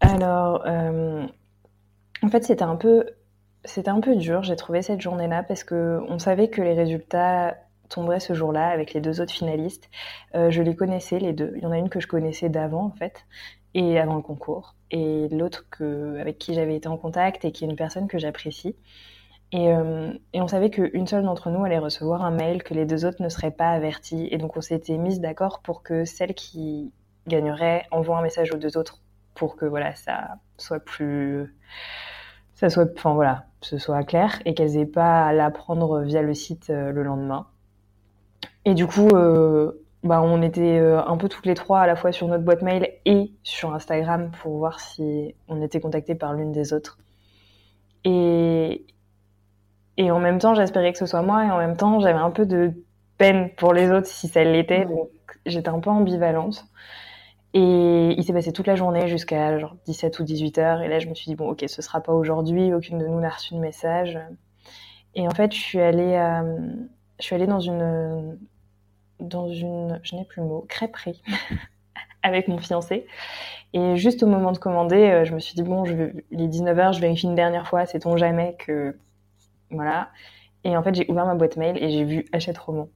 [0.02, 1.26] Alors, euh,
[2.22, 3.06] en fait, c'était un peu,
[3.64, 4.42] c'était un peu dur.
[4.42, 7.56] J'ai trouvé cette journée-là parce que on savait que les résultats
[7.88, 9.88] tomberaient ce jour-là avec les deux autres finalistes.
[10.34, 11.52] Euh, je les connaissais les deux.
[11.56, 13.26] Il y en a une que je connaissais d'avant en fait
[13.74, 17.64] et avant le concours, et l'autre que avec qui j'avais été en contact et qui
[17.64, 18.76] est une personne que j'apprécie.
[19.52, 19.68] Et,
[20.32, 23.22] et on savait qu'une seule d'entre nous allait recevoir un mail, que les deux autres
[23.22, 24.28] ne seraient pas avertis.
[24.30, 26.92] Et donc on s'était mis d'accord pour que celle qui
[27.26, 29.00] gagnerait envoie un message aux deux autres
[29.34, 31.54] pour que voilà ça soit plus
[32.54, 36.34] ça soit enfin voilà ce soit clair et qu'elles aient pas à l'apprendre via le
[36.34, 37.46] site le lendemain
[38.64, 41.94] et du coup euh, bah, on était euh, un peu toutes les trois à la
[41.94, 46.34] fois sur notre boîte mail et sur Instagram pour voir si on était contacté par
[46.34, 46.98] l'une des autres.
[48.04, 48.84] Et,
[49.96, 52.30] et en même temps, j'espérais que ce soit moi et en même temps, j'avais un
[52.32, 52.72] peu de
[53.16, 54.86] peine pour les autres si ça l'était.
[54.86, 55.10] Donc
[55.46, 56.64] j'étais un peu ambivalente.
[57.54, 60.80] Et il s'est passé toute la journée jusqu'à genre 17 ou 18 heures.
[60.80, 62.72] Et là, je me suis dit, bon, ok, ce sera pas aujourd'hui.
[62.72, 64.18] Aucune de nous n'a reçu de message.
[65.14, 66.58] Et en fait, je suis allée, euh,
[67.18, 68.38] je suis allée dans une,
[69.20, 71.22] dans une, je n'ai plus le mot, crêperie
[72.22, 73.06] avec mon fiancé.
[73.74, 76.40] Et juste au moment de commander, euh, je me suis dit, bon, je vais, il
[76.40, 78.96] est 19h, je vérifie une dernière fois, sait-on jamais que.
[79.70, 80.10] Voilà.
[80.64, 82.88] Et en fait, j'ai ouvert ma boîte mail et j'ai vu Achète roman.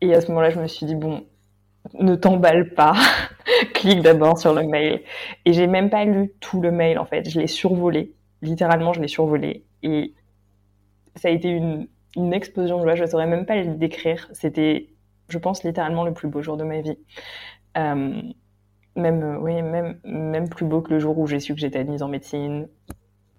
[0.00, 1.24] Et à ce moment-là, je me suis dit, bon,
[1.94, 2.94] ne t'emballe pas,
[3.74, 5.02] clique d'abord sur le mail.
[5.44, 7.28] Et j'ai même pas lu tout le mail, en fait.
[7.28, 8.14] Je l'ai survolé.
[8.42, 9.64] Littéralement, je l'ai survolé.
[9.82, 10.14] Et
[11.16, 11.88] ça a été une,
[12.32, 12.94] explosion de joie.
[12.94, 14.28] Je ne saurais même pas le décrire.
[14.32, 14.90] C'était,
[15.28, 16.98] je pense, littéralement le plus beau jour de ma vie.
[17.76, 18.22] Euh,
[18.96, 21.80] même, euh, oui, même, même plus beau que le jour où j'ai su que j'étais
[21.80, 22.68] admise en médecine.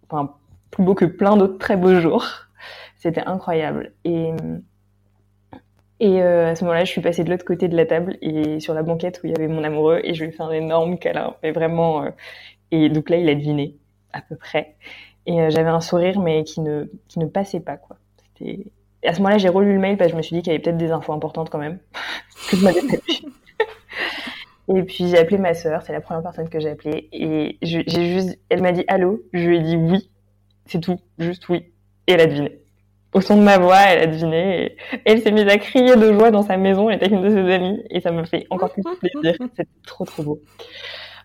[0.10, 0.36] Enfin,
[0.70, 2.26] plus beau que plein d'autres très beaux jours.
[2.96, 3.94] C'était incroyable.
[4.04, 4.32] Et,
[6.00, 8.60] et euh, à ce moment-là, je suis passée de l'autre côté de la table et
[8.60, 10.52] sur la banquette où il y avait mon amoureux et je lui ai fait un
[10.52, 11.36] énorme câlin.
[11.44, 12.06] Mais vraiment.
[12.72, 13.76] et donc là, il a deviné
[14.14, 14.76] à peu près.
[15.26, 17.98] Et j'avais un sourire, mais qui ne, qui ne passait pas, quoi.
[18.42, 18.68] Et
[19.08, 20.56] à ce moment-là, j'ai relu le mail parce que je me suis dit qu'il y
[20.56, 21.80] avait peut-être des infos importantes quand même
[22.50, 22.82] que je m'avais
[24.70, 27.86] Et puis j'ai appelé ma sœur, c'est la première personne que j'ai appelée et j'ai
[27.88, 30.12] juste, elle m'a dit allô, je lui ai dit oui,
[30.66, 31.72] c'est tout, juste oui,
[32.08, 32.60] et elle a deviné.
[33.18, 36.14] Au son de ma voix, elle a deviné et elle s'est mise à crier de
[36.14, 38.46] joie dans sa maison, elle était avec une de ses amies et ça me fait
[38.52, 40.40] encore plus plaisir, c'était trop trop beau.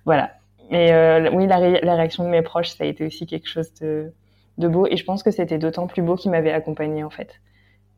[0.06, 0.32] Voilà.
[0.70, 3.74] Et euh, oui, la, la réaction de mes proches, ça a été aussi quelque chose
[3.74, 4.10] de,
[4.56, 4.86] de beau.
[4.86, 7.40] Et je pense que c'était d'autant plus beau qu'ils m'avaient accompagnée en fait.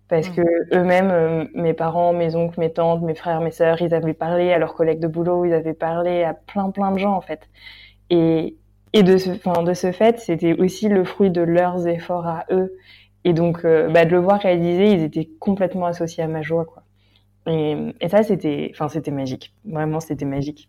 [0.09, 0.35] Parce mmh.
[0.35, 4.13] que eux-mêmes, euh, mes parents, mes oncles, mes tantes, mes frères, mes sœurs, ils avaient
[4.13, 7.21] parlé à leurs collègues de boulot, ils avaient parlé à plein plein de gens en
[7.21, 7.49] fait.
[8.11, 8.57] Et,
[8.93, 12.45] et de ce, enfin, de ce fait, c'était aussi le fruit de leurs efforts à
[12.51, 12.77] eux.
[13.25, 16.65] Et donc, euh, bah, de le voir réaliser, ils étaient complètement associés à ma joie,
[16.65, 16.83] quoi.
[17.47, 19.55] Et, et ça, c'était, enfin, c'était magique.
[19.65, 20.69] Vraiment, c'était magique.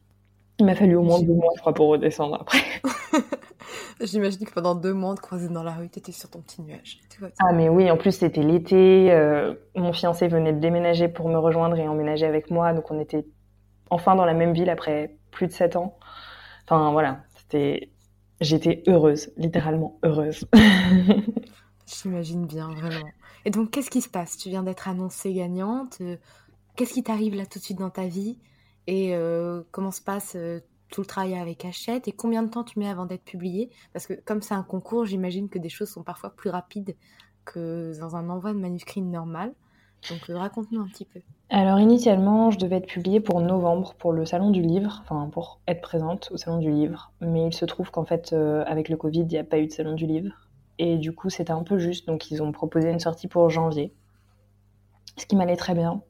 [0.59, 2.59] Il m'a fallu au moins deux mois, je crois, pour redescendre après.
[4.01, 6.61] J'imagine que pendant deux mois, de croiser dans la rue, tu étais sur ton petit
[6.61, 6.99] nuage.
[7.39, 9.11] Ah, mais oui, en plus, c'était l'été.
[9.11, 12.73] Euh, mon fiancé venait de déménager pour me rejoindre et emménager avec moi.
[12.73, 13.25] Donc, on était
[13.89, 15.97] enfin dans la même ville après plus de sept ans.
[16.65, 17.19] Enfin, voilà.
[17.37, 17.91] C'était.
[18.41, 20.45] J'étais heureuse, littéralement heureuse.
[21.85, 23.07] J'imagine bien, vraiment.
[23.45, 24.37] Et donc, qu'est-ce qui se passe?
[24.37, 26.01] Tu viens d'être annoncée gagnante.
[26.75, 28.37] Qu'est-ce qui t'arrive là tout de suite dans ta vie?
[28.87, 30.59] Et euh, comment se passe euh,
[30.91, 32.07] tout le travail avec Hachette?
[32.07, 35.05] Et combien de temps tu mets avant d'être publié Parce que comme c'est un concours,
[35.05, 36.95] j'imagine que des choses sont parfois plus rapides
[37.45, 39.53] que dans un envoi de manuscrit normal.
[40.09, 41.21] Donc euh, raconte-nous un petit peu.
[41.49, 45.59] Alors initialement, je devais être publiée pour novembre pour le salon du livre, enfin pour
[45.67, 47.11] être présente au salon du livre.
[47.21, 49.67] Mais il se trouve qu'en fait, euh, avec le Covid, il n'y a pas eu
[49.67, 50.33] de salon du livre.
[50.77, 53.93] Et du coup, c'était un peu juste, donc ils ont proposé une sortie pour janvier.
[55.17, 56.01] Ce qui m'allait très bien.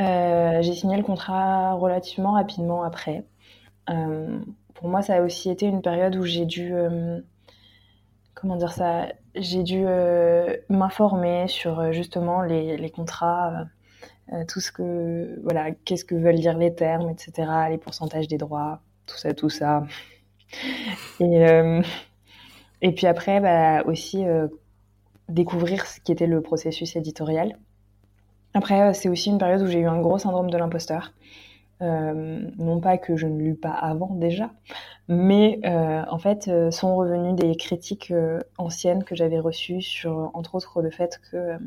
[0.00, 3.24] Euh, j'ai signé le contrat relativement rapidement après.
[3.90, 4.38] Euh,
[4.74, 7.20] pour moi, ça a aussi été une période où j'ai dû, euh,
[8.34, 9.84] comment dire ça, j'ai dû
[10.68, 13.66] m'informer sur justement les, les contrats,
[14.48, 18.80] tout ce que, voilà, qu'est-ce que veulent dire les termes, etc., les pourcentages des droits,
[19.06, 19.84] tout ça, tout ça.
[21.20, 21.44] Et,
[22.84, 24.24] et puis après, bah, aussi
[25.28, 27.58] découvrir ce qui était le processus éditorial.
[28.54, 31.12] Après, c'est aussi une période où j'ai eu un gros syndrome de l'imposteur.
[31.82, 34.52] Euh, non pas que je ne lus pas avant déjà,
[35.08, 38.12] mais euh, en fait euh, sont revenues des critiques
[38.58, 41.58] anciennes que j'avais reçues sur, entre autres, le fait que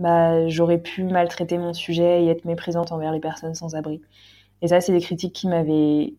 [0.00, 4.02] bah, j'aurais pu maltraiter mon sujet et être méprisante envers les personnes sans abri.
[4.62, 6.14] Et ça, c'est des critiques qui m'avaient,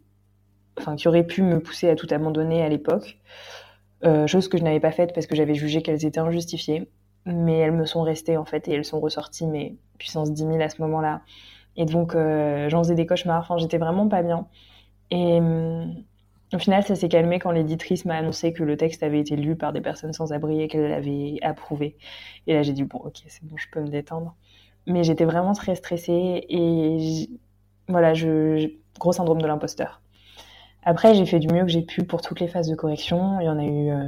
[0.79, 3.19] enfin, qui auraient pu me pousser à tout abandonner à l'époque,
[4.27, 6.89] chose que je n'avais pas faite parce que j'avais jugé qu'elles étaient injustifiées,
[7.25, 10.61] mais elles me sont restées en fait et elles sont ressorties, mais puissance 10 000
[10.61, 11.21] à ce moment-là.
[11.77, 13.41] Et donc, euh, j'en faisais des cauchemars.
[13.41, 14.47] Enfin, j'étais vraiment pas bien.
[15.11, 15.95] Et hum,
[16.53, 19.55] au final, ça s'est calmé quand l'éditrice m'a annoncé que le texte avait été lu
[19.55, 21.97] par des personnes sans abri et qu'elle l'avait approuvé.
[22.47, 24.35] Et là, j'ai dit, bon, ok, c'est bon, je peux me détendre.
[24.87, 27.29] Mais j'étais vraiment très stressée et
[27.87, 28.13] voilà,
[28.99, 30.01] gros syndrome de l'imposteur.
[30.85, 33.39] Après, j'ai fait du mieux que j'ai pu pour toutes les phases de correction.
[33.39, 34.07] Il y en a eu euh,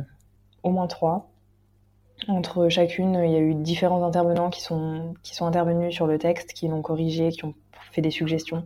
[0.61, 1.31] au moins trois.
[2.27, 6.19] Entre chacune, il y a eu différents intervenants qui sont, qui sont intervenus sur le
[6.19, 7.55] texte, qui l'ont corrigé, qui ont
[7.91, 8.63] fait des suggestions.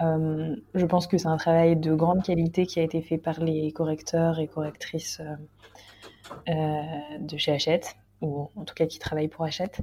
[0.00, 3.40] Euh, je pense que c'est un travail de grande qualité qui a été fait par
[3.40, 5.20] les correcteurs et correctrices
[6.48, 6.82] euh,
[7.20, 9.80] de chez Hachette, ou en tout cas qui travaillent pour Hachette.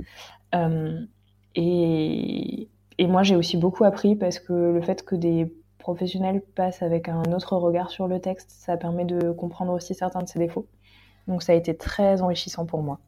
[1.55, 5.53] et, et moi, j'ai aussi beaucoup appris parce que le fait que des
[5.89, 10.21] professionnels passent avec un autre regard sur le texte, ça permet de comprendre aussi certains
[10.21, 10.67] de ses défauts.
[11.27, 12.99] Donc ça a été très enrichissant pour moi.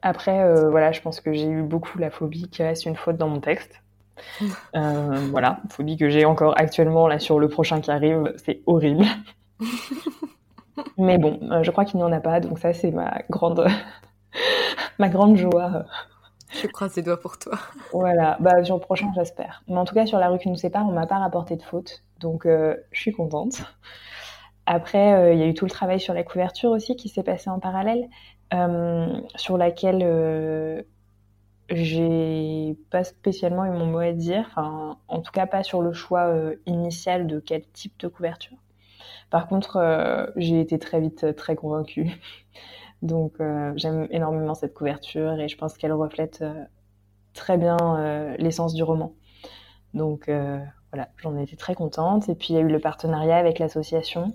[0.00, 3.16] Après, euh, voilà, je pense que j'ai eu beaucoup la phobie qui reste une faute
[3.16, 3.82] dans mon texte.
[4.76, 9.04] Euh, voilà, phobie que j'ai encore actuellement là sur le prochain qui arrive, c'est horrible.
[10.98, 13.66] Mais bon, euh, je crois qu'il n'y en a pas, donc ça c'est ma grande,
[14.98, 15.86] ma grande joie
[16.52, 17.58] je croise les doigts pour toi.
[17.92, 19.62] Voilà, bah, sur le prochain, j'espère.
[19.68, 21.62] Mais en tout cas, sur la rue qui nous sépare, on m'a pas rapporté de
[21.62, 22.02] faute.
[22.18, 23.62] Donc, euh, je suis contente.
[24.66, 27.22] Après, euh, il y a eu tout le travail sur la couverture aussi qui s'est
[27.22, 28.08] passé en parallèle,
[28.54, 30.84] euh, sur laquelle
[31.70, 34.44] j'ai pas spécialement eu mon mot à dire.
[34.50, 36.32] Enfin, en tout cas, pas sur le choix
[36.66, 38.56] initial de quel type de couverture.
[39.30, 42.10] Par contre, j'ai été très vite très convaincue.
[43.02, 46.64] Donc euh, j'aime énormément cette couverture et je pense qu'elle reflète euh,
[47.32, 49.14] très bien euh, l'essence du roman.
[49.94, 50.30] Donc
[50.92, 52.28] voilà, j'en étais très contente.
[52.28, 54.32] Et puis il y a eu le partenariat avec l'association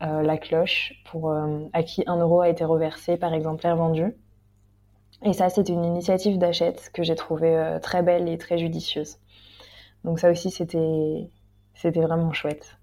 [0.00, 1.32] La Cloche, pour,
[1.72, 4.12] à qui un euro a été reversé par exemplaire vendu.
[5.22, 9.18] Et ça, c'est une initiative d'achète que j'ai trouvée très belle et très judicieuse.
[10.02, 11.30] Donc ça aussi, c'était
[12.00, 12.77] vraiment chouette.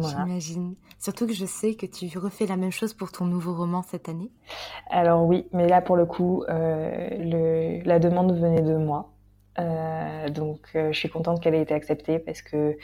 [0.00, 0.74] J'imagine.
[0.98, 4.08] Surtout que je sais que tu refais la même chose pour ton nouveau roman cette
[4.08, 4.30] année.
[4.90, 9.12] Alors oui, mais là pour le coup, euh, le, la demande venait de moi.
[9.58, 12.76] Euh, donc euh, je suis contente qu'elle ait été acceptée parce que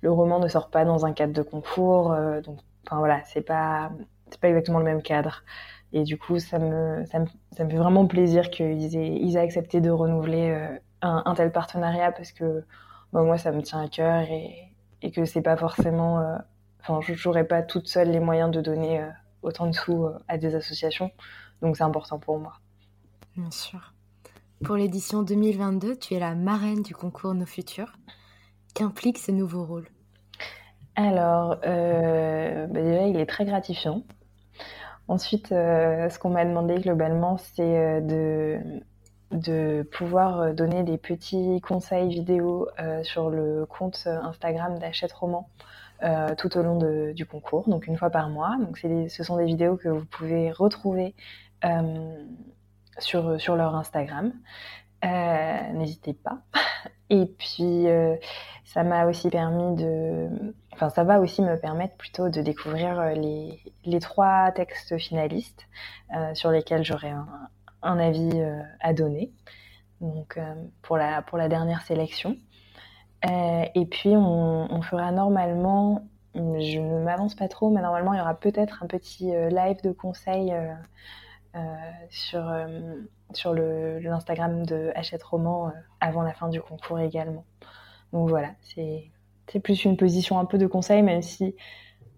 [0.00, 2.14] le roman ne sort pas dans un cadre de concours.
[2.44, 3.90] donc enfin voilà, c'est pas
[4.30, 5.42] c'est pas exactement le même cadre.
[5.92, 9.36] Et du coup, ça me, ça me, ça me fait vraiment plaisir qu'ils aient, ils
[9.36, 12.64] aient accepté de renouveler un, un, tel partenariat parce que
[13.12, 14.72] bah, moi, ça me tient à cœur et,
[15.02, 16.20] et que c'est pas forcément
[16.86, 19.08] Enfin, je n'aurais pas toute seule les moyens de donner euh,
[19.42, 21.10] autant de sous euh, à des associations.
[21.62, 22.54] Donc c'est important pour moi.
[23.36, 23.94] Bien sûr.
[24.62, 27.94] Pour l'édition 2022, tu es la marraine du concours Nos Futurs.
[28.74, 29.88] Qu'implique ce nouveau rôle?
[30.94, 34.02] Alors, euh, bah déjà, il est très gratifiant.
[35.08, 38.58] Ensuite, ce qu'on m'a demandé globalement, c'est de,
[39.32, 42.68] de pouvoir donner des petits conseils vidéo
[43.02, 45.50] sur le compte Instagram d'Achète Roman
[46.02, 48.56] euh, tout au long du concours, donc une fois par mois.
[48.60, 51.14] Donc ce sont des vidéos que vous pouvez retrouver
[51.64, 52.24] euh,
[52.98, 54.32] sur, leur Instagram.
[55.04, 56.38] Euh, n'hésitez pas.
[57.10, 57.86] Et puis,
[58.64, 60.28] ça m'a aussi permis de...
[60.72, 65.68] Enfin, ça va aussi me permettre plutôt de découvrir les, trois textes finalistes
[66.32, 67.28] sur lesquels j'aurai un,
[67.82, 68.42] un, avis
[68.80, 69.30] à donner.
[70.00, 70.40] Donc,
[70.82, 72.36] pour, la, pour la dernière sélection.
[73.26, 78.20] Euh, et puis, on, fera normalement, je ne m'avance pas trop, mais normalement, il y
[78.20, 81.60] aura peut-être un petit euh, live de conseil euh,
[82.10, 82.52] sur,
[83.32, 87.44] sur l'Instagram de Hachette Roman avant la fin du concours également.
[88.12, 91.54] Donc voilà, c'est plus une position un peu de conseil, même si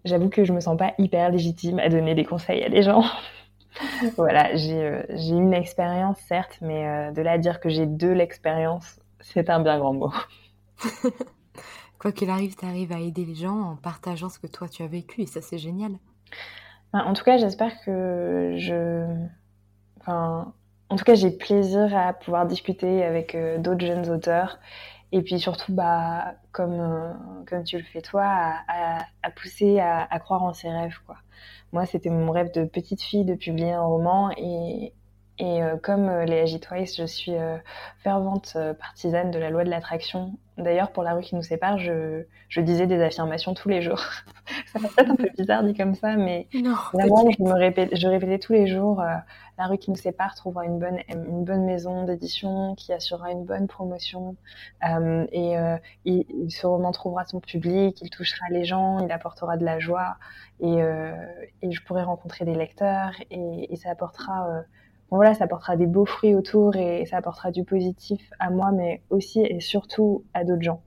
[0.05, 3.03] j'avoue que je me sens pas hyper légitime à donner des conseils à des gens.
[4.17, 9.49] voilà, j'ai une expérience, certes, mais de là à dire que j'ai de l'expérience, c'est
[9.49, 10.11] un bien grand mot.
[11.99, 14.83] Quoi qu'il arrive, tu arrives à aider les gens en partageant ce que toi tu
[14.83, 15.93] as vécu et ça c'est génial.
[16.93, 19.05] Ben, en tout cas, j'espère que je.
[19.99, 20.53] Enfin,
[20.89, 24.59] en tout cas, j'ai plaisir à pouvoir discuter avec euh, d'autres jeunes auteurs
[25.11, 27.13] et puis surtout, bah, comme, euh,
[27.47, 30.97] comme tu le fais toi, à, à, pousser à, à, croire en ses rêves.
[31.05, 31.17] Quoi.
[31.71, 34.93] Moi, c'était mon rêve de petite fille de publier un roman et,
[35.39, 37.57] et euh, comme euh, les Agitoises, je suis euh,
[37.99, 40.33] fervente partisane de la loi de l'attraction.
[40.57, 44.01] D'ailleurs, pour la rue qui nous sépare, je, je disais des affirmations tous les jours.
[44.73, 47.95] ça fait peut-être un peu bizarre dit comme ça, mais non, vraiment, je, me répétais,
[47.95, 49.03] je répétais tous les jours
[49.59, 53.43] la rue qui nous sépare trouvera une bonne, une bonne maison d'édition qui assurera une
[53.43, 54.35] bonne promotion.
[54.83, 55.55] et
[56.05, 60.17] il, ce roman trouvera son public, il touchera les gens, il apportera de la joie.
[60.59, 60.77] Et,
[61.61, 64.63] et je pourrai rencontrer des lecteurs et, et ça apportera
[65.09, 69.01] voilà, ça apportera des beaux fruits autour et ça apportera du positif à moi, mais
[69.09, 70.81] aussi et surtout à d'autres gens.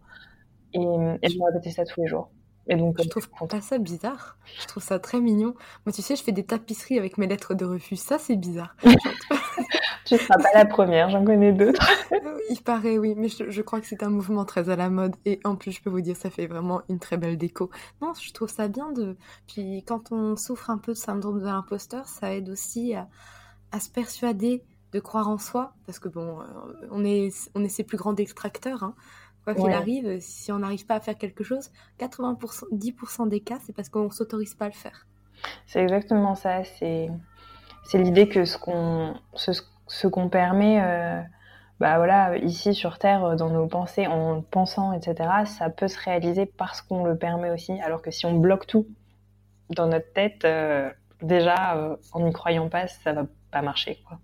[0.75, 2.31] Et, je vais répéter ça tous les jours.
[2.69, 4.39] Et donc, je trouve pas ça bizarre.
[4.61, 5.55] Je trouve ça très mignon.
[5.85, 7.97] Moi, tu sais, je fais des tapisseries avec mes lettres de refus.
[7.97, 8.77] Ça, c'est bizarre.
[10.05, 11.85] tu seras pas la première, j'en connais d'autres.
[12.51, 15.17] Il paraît, oui, mais je, crois que c'est un mouvement très à la mode.
[15.25, 17.71] Et en plus, je peux vous dire, ça fait vraiment une très belle déco.
[18.03, 19.17] Non, je trouve ça bien de.
[19.47, 23.09] Puis quand on souffre un peu de syndrome de l'imposteur, ça aide aussi à
[23.73, 24.63] à se persuader
[24.93, 26.39] de croire en soi, parce que bon,
[26.91, 28.95] on est, on est ses plus grands extracteurs, hein.
[29.45, 33.59] quoi qu'il arrive, si on n'arrive pas à faire quelque chose, 80%, 10% des cas,
[33.65, 35.07] c'est parce qu'on ne s'autorise pas à le faire.
[35.67, 37.09] C'est exactement ça, c'est
[37.95, 39.53] l'idée que ce qu'on ce,
[39.87, 40.81] ce qu'on permet
[41.81, 45.99] bah voilà, ici sur Terre, euh, dans nos pensées, en pensant, etc., ça peut se
[45.99, 47.81] réaliser parce qu'on le permet aussi.
[47.81, 48.87] Alors que si on bloque tout
[49.71, 50.91] dans notre tête, euh,
[51.23, 54.19] déjà, euh, en n'y croyant pas, ça va pas marcher, quoi.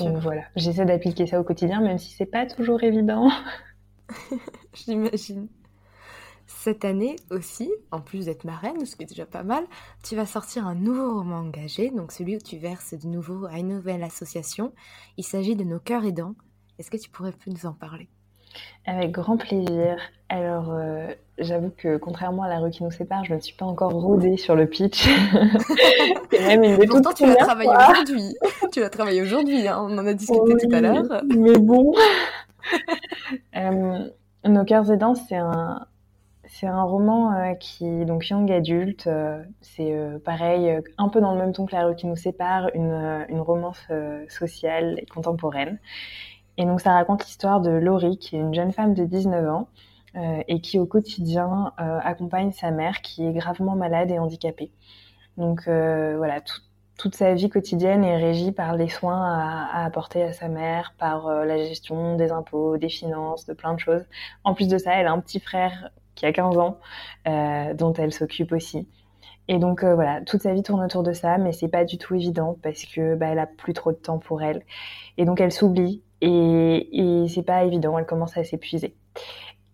[0.00, 3.30] Donc voilà, j'essaie d'appliquer ça au quotidien, même si c'est pas toujours évident.
[4.74, 5.48] J'imagine.
[6.46, 9.64] Cette année aussi, en plus d'être marraine, ce qui est déjà pas mal,
[10.02, 13.58] tu vas sortir un nouveau roman engagé, donc celui où tu verses de nouveau à
[13.58, 14.74] une nouvelle association.
[15.16, 16.34] Il s'agit de Nos cœurs aidants.
[16.78, 18.08] Est-ce que tu pourrais plus nous en parler?
[18.86, 19.96] Avec grand plaisir.
[20.28, 23.66] Alors, euh, j'avoue que contrairement à la rue qui nous sépare, je ne suis pas
[23.66, 25.04] encore rodée sur le pitch.
[26.30, 28.36] C'est même une des Pourtant, tu l'as travaillé aujourd'hui.
[28.72, 29.78] tu l'as travaillé aujourd'hui, hein.
[29.80, 31.22] on en a discuté tout à l'heure.
[31.36, 31.92] Mais bon.
[33.56, 34.08] Euh,
[34.46, 35.86] Nos cœurs aidants, c'est un,
[36.54, 41.32] c'est un roman euh, qui, donc young adulte, euh, c'est euh, pareil, un peu dans
[41.32, 43.88] le même ton que La rue qui nous sépare, une, une romance
[44.28, 45.78] sociale et contemporaine.
[46.56, 49.68] Et donc ça raconte l'histoire de Laurie, qui est une jeune femme de 19 ans
[50.46, 54.70] et qui au quotidien accompagne sa mère qui est gravement malade et handicapée.
[55.36, 56.40] Donc voilà,
[56.96, 61.28] toute sa vie quotidienne est régie par les soins à, apporter à sa mère, par
[61.44, 64.04] la gestion des impôts, des finances, de plein de choses.
[64.44, 66.78] En plus de ça, elle a un petit frère qui a 15 ans,
[67.26, 68.88] euh, dont elle s'occupe aussi.
[69.48, 71.98] Et donc euh, voilà, toute sa vie tourne autour de ça, mais c'est pas du
[71.98, 74.62] tout évident parce que bah, elle a plus trop de temps pour elle.
[75.18, 78.94] Et donc elle s'oublie et, et c'est pas évident, elle commence à s'épuiser.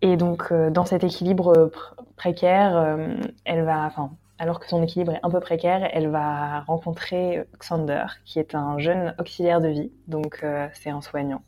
[0.01, 1.71] Et donc euh, dans cet équilibre
[2.15, 2.97] précaire,
[3.45, 3.91] elle va,
[4.39, 8.77] alors que son équilibre est un peu précaire, elle va rencontrer Xander, qui est un
[8.79, 11.41] jeune auxiliaire de vie, donc c'est un soignant,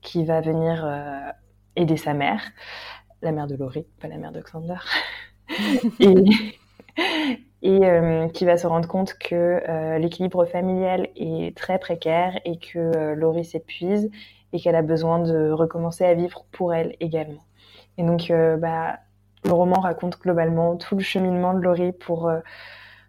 [0.00, 0.86] qui va venir
[1.76, 2.40] aider sa mère
[3.22, 4.76] la mère de Laurie, pas la mère de Xander,
[6.00, 6.14] et,
[7.68, 12.78] euh, qui va se rendre compte que euh, l'équilibre familial est très précaire et que
[12.78, 14.10] euh, Laurie s'épuise
[14.52, 17.44] et qu'elle a besoin de recommencer à vivre pour elle également.
[17.98, 18.98] Et donc, bah,
[19.44, 22.30] le roman raconte globalement tout le cheminement de Laurie pour,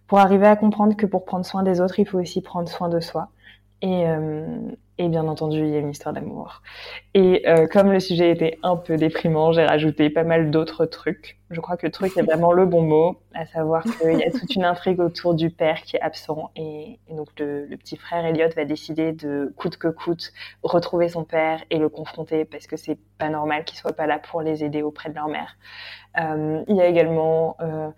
[0.08, 2.89] pour arriver à comprendre que pour prendre soin des autres, il faut aussi prendre soin
[2.89, 3.30] de soi.
[3.82, 4.05] Et,
[5.00, 6.62] et bien entendu, il y a une histoire d'amour.
[7.14, 11.38] Et euh, comme le sujet était un peu déprimant, j'ai rajouté pas mal d'autres trucs.
[11.52, 14.32] Je crois que le truc est vraiment le bon mot, à savoir qu'il y a
[14.32, 16.52] toute une intrigue autour du père qui est absent.
[16.56, 20.34] Et, donc le, petit frère Elliot va décider de coûte que coûte
[20.64, 24.20] retrouver son père et le confronter parce que c'est pas normal qu'il soit pas là
[24.20, 25.58] pour les aider auprès de leur mère.
[26.20, 27.56] Euh, il y a également...
[27.62, 27.89] Euh,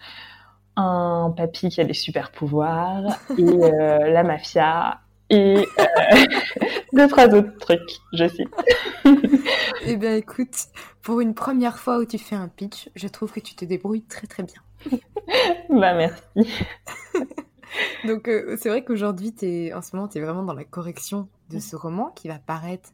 [0.82, 5.64] un papy qui a des super pouvoirs et euh, la mafia et euh,
[6.94, 8.46] deux, trois autres trucs, je sais.
[9.86, 10.68] eh bien, écoute,
[11.02, 14.04] pour une première fois où tu fais un pitch, je trouve que tu te débrouilles
[14.04, 14.62] très très bien.
[15.70, 16.22] bah, merci.
[18.06, 21.30] Donc, euh, c'est vrai qu'aujourd'hui, es, en ce moment, tu es vraiment dans la correction
[21.50, 22.90] de ce roman qui va paraître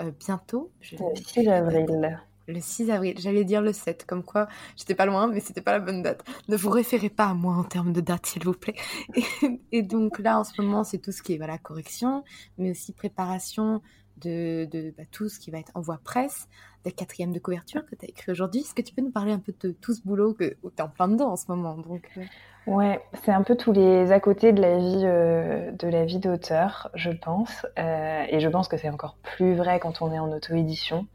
[0.00, 0.70] euh, bientôt.
[0.80, 0.96] Je...
[0.96, 3.14] Le 6 avril le 6 avril.
[3.18, 6.24] J'allais dire le 7, comme quoi j'étais pas loin, mais c'était pas la bonne date.
[6.48, 8.76] Ne vous référez pas à moi en termes de date, s'il vous plaît.
[9.72, 12.24] Et, donc là, en ce moment, c'est tout ce qui est voilà, correction,
[12.56, 13.82] mais aussi préparation
[14.16, 16.48] de, de bah, tout ce qui va être envoi presse,
[16.84, 18.62] des quatrièmes de couverture que tu as écrit aujourd'hui.
[18.62, 20.80] Est-ce que tu peux nous parler un peu de tout ce boulot que, tu es
[20.80, 21.76] en plein dedans en ce moment?
[21.76, 22.24] Donc, euh?
[22.66, 26.18] Ouais, c'est un peu tous les à côté de la vie euh, de la vie
[26.18, 27.66] d'auteur, je pense.
[27.78, 31.06] Euh, et je pense que c'est encore plus vrai quand on est en auto-édition.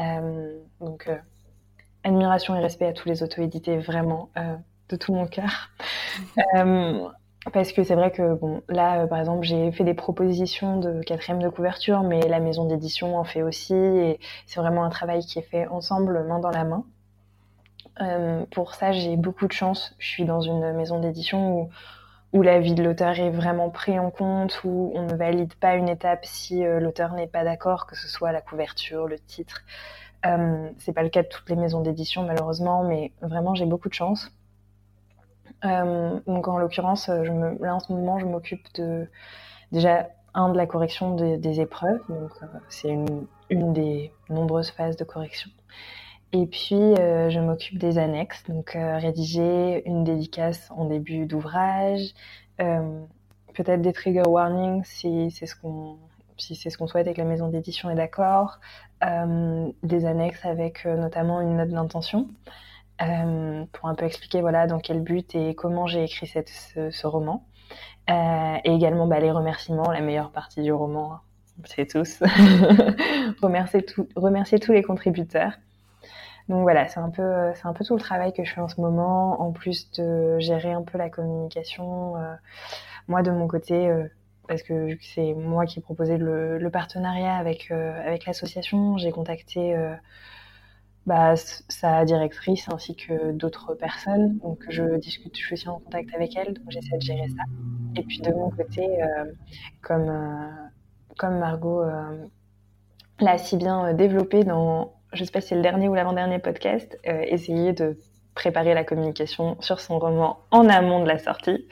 [0.00, 1.16] Euh, donc, euh,
[2.04, 4.56] admiration et respect à tous les auto-édités, vraiment, euh,
[4.88, 5.70] de tout mon cœur.
[7.52, 11.42] parce que c'est vrai que, bon, là, par exemple, j'ai fait des propositions de quatrième
[11.42, 15.38] de couverture, mais la maison d'édition en fait aussi, et c'est vraiment un travail qui
[15.38, 16.84] est fait ensemble, main dans la main.
[18.50, 19.94] pour ça, j'ai beaucoup de chance.
[19.98, 21.70] Je suis dans une maison d'édition où,
[22.32, 25.74] où la vie de l'auteur est vraiment pris en compte, où on ne valide pas
[25.74, 29.62] une étape si euh, l'auteur n'est pas d'accord, que ce soit la couverture, le titre.
[30.26, 33.88] Euh, c'est pas le cas de toutes les maisons d'édition malheureusement, mais vraiment j'ai beaucoup
[33.88, 34.30] de chance.
[35.64, 39.08] Euh, donc en l'occurrence, me, là en ce moment, je m'occupe de
[39.72, 42.96] déjà un de la correction des épreuves, donc euh, c'est
[43.50, 45.50] une des nombreuses phases de correction.
[46.32, 52.14] Et puis, euh, je m'occupe des annexes, donc euh, rédiger une dédicace en début d'ouvrage,
[52.60, 53.00] euh,
[53.54, 55.98] peut-être des trigger warnings si c'est ce qu'on
[56.36, 58.60] si c'est ce qu'on souhaite et que la maison d'édition est d'accord,
[59.02, 62.28] des annexes avec notamment une note d'intention.
[62.98, 67.44] pour un peu expliquer voilà dans quel but et comment j'ai écrit cette, ce, roman.
[68.08, 71.20] et également bah, les remerciements, la meilleure partie du roman, hein.
[71.64, 72.20] c'est tous.
[73.42, 75.52] remercier, tout, remercier tous les contributeurs.
[76.50, 78.68] Donc voilà, c'est un peu, c'est un peu tout le travail que je fais en
[78.68, 82.14] ce moment, en plus de gérer un peu la communication.
[83.08, 83.88] moi de mon côté,
[84.50, 89.94] parce que c'est moi qui ai proposé le, partenariat avec, euh, l'association, j'ai contacté euh,
[91.06, 94.38] bah, sa directrice ainsi que d'autres personnes.
[94.38, 97.44] Donc je discute, je suis aussi en contact avec elle, donc j'essaie de gérer ça.
[97.94, 99.24] Et puis de mon côté, euh,
[99.82, 100.12] comme,
[101.16, 101.84] comme Margot
[103.20, 106.38] l'a si bien développé dans, je ne sais pas si c'est le dernier ou l'avant-dernier
[106.38, 107.96] podcast, essayer de
[108.34, 111.66] préparer la communication sur son roman en amont de la sortie.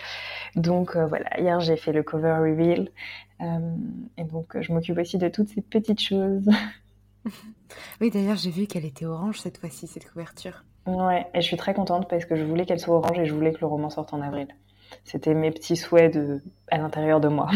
[0.56, 2.90] Donc euh, voilà, hier j'ai fait le cover reveal.
[3.40, 3.76] Euh,
[4.16, 6.48] et donc euh, je m'occupe aussi de toutes ces petites choses.
[8.00, 10.64] oui, d'ailleurs j'ai vu qu'elle était orange cette fois-ci, cette couverture.
[10.86, 13.34] Ouais, et je suis très contente parce que je voulais qu'elle soit orange et je
[13.34, 14.48] voulais que le roman sorte en avril.
[15.04, 16.40] C'était mes petits souhaits de...
[16.70, 17.48] à l'intérieur de moi.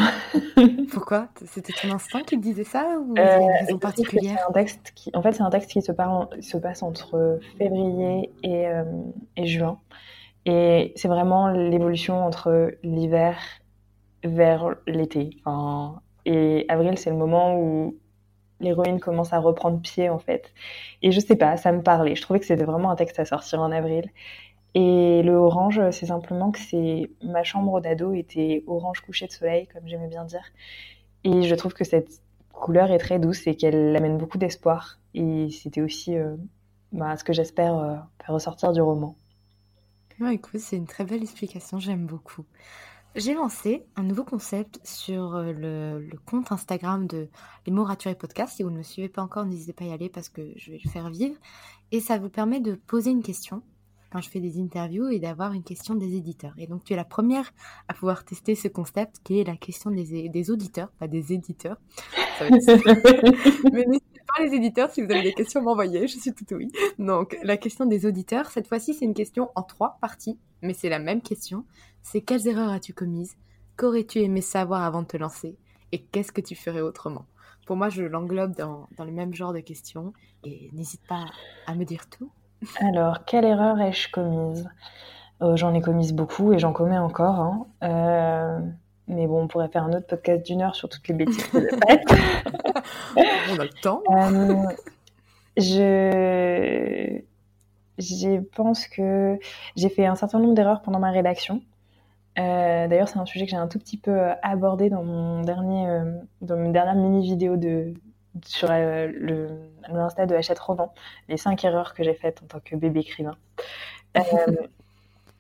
[0.93, 1.29] Pourquoi?
[1.47, 4.39] C'était ton instinct qui te disait ça ou euh, une raison particulière?
[4.49, 5.11] un texte qui...
[5.15, 5.93] En fait, c'est un texte qui se,
[6.41, 8.67] se passe entre février et,
[9.37, 9.79] et juin.
[10.45, 13.37] Et c'est vraiment l'évolution entre l'hiver
[14.25, 15.37] vers l'été.
[16.25, 17.97] et avril, c'est le moment où
[18.61, 20.53] l'héroïne commence à reprendre pied, en fait.
[21.03, 22.15] Et je sais pas, ça me parlait.
[22.15, 24.11] Je trouvais que c'était vraiment un texte à sortir en avril.
[24.75, 29.67] Et le orange, c'est simplement que c'est ma chambre d'ado était orange couché de soleil,
[29.67, 30.45] comme j'aimais bien dire.
[31.25, 34.99] Et je trouve que cette couleur est très douce et qu'elle amène beaucoup d'espoir.
[35.15, 36.37] Et c'était aussi euh,
[36.93, 39.17] bah, ce que j'espère euh, faire ressortir du roman
[40.31, 42.45] écoute, c'est une très belle explication, j'aime beaucoup.
[43.15, 47.29] J'ai lancé un nouveau concept sur euh, le, compte Instagram de
[47.67, 48.57] Les mots raturés podcast.
[48.57, 50.71] Si vous ne me suivez pas encore, n'hésitez pas à y aller parce que je
[50.71, 51.37] vais le faire vivre.
[51.91, 53.63] Et ça vous permet de poser une question
[54.13, 56.53] quand je fais des interviews et d'avoir une question des éditeurs.
[56.59, 57.51] Et donc tu es la première
[57.89, 61.79] à pouvoir tester ce concept qui est la question des, des auditeurs, pas des éditeurs.
[62.39, 63.73] Ça va être...
[63.73, 63.87] Mais
[64.41, 66.07] les éditeurs, si vous avez des questions, m'envoyer.
[66.07, 66.69] Je suis tout oui.
[66.99, 70.89] Donc, la question des auditeurs, cette fois-ci, c'est une question en trois parties, mais c'est
[70.89, 71.65] la même question.
[72.03, 73.37] C'est quelles erreurs as-tu commises?
[73.77, 75.57] Qu'aurais-tu aimé savoir avant de te lancer?
[75.93, 77.27] Et qu'est-ce que tu ferais autrement?
[77.67, 80.13] Pour moi, je l'englobe dans, dans le même genre de questions.
[80.45, 81.27] Et n'hésite pas
[81.67, 82.31] à me dire tout.
[82.81, 84.69] Alors, quelle erreur ai-je commise?
[85.43, 87.41] Euh, J'en ai commise beaucoup et j'en commets encore.
[87.41, 87.67] Hein.
[87.83, 88.59] Euh,
[89.09, 91.61] mais bon, on pourrait faire un autre podcast d'une heure sur toutes les bêtises que
[91.61, 92.05] j'ai faites.
[93.17, 94.03] on a le temps.
[94.11, 94.65] Euh,
[95.57, 97.21] je...
[97.99, 99.39] je pense que
[99.77, 101.61] j'ai fait un certain nombre d'erreurs pendant ma rédaction.
[102.37, 105.87] D'ailleurs, c'est un sujet que j'ai un tout petit peu abordé dans mon dernier,
[106.41, 107.93] dans mini vidéo de
[108.45, 109.49] sur le
[109.89, 110.95] l'insta de Hachette Roman,
[111.29, 113.37] les cinq erreurs que j'ai faites en tant que bébé écrivain.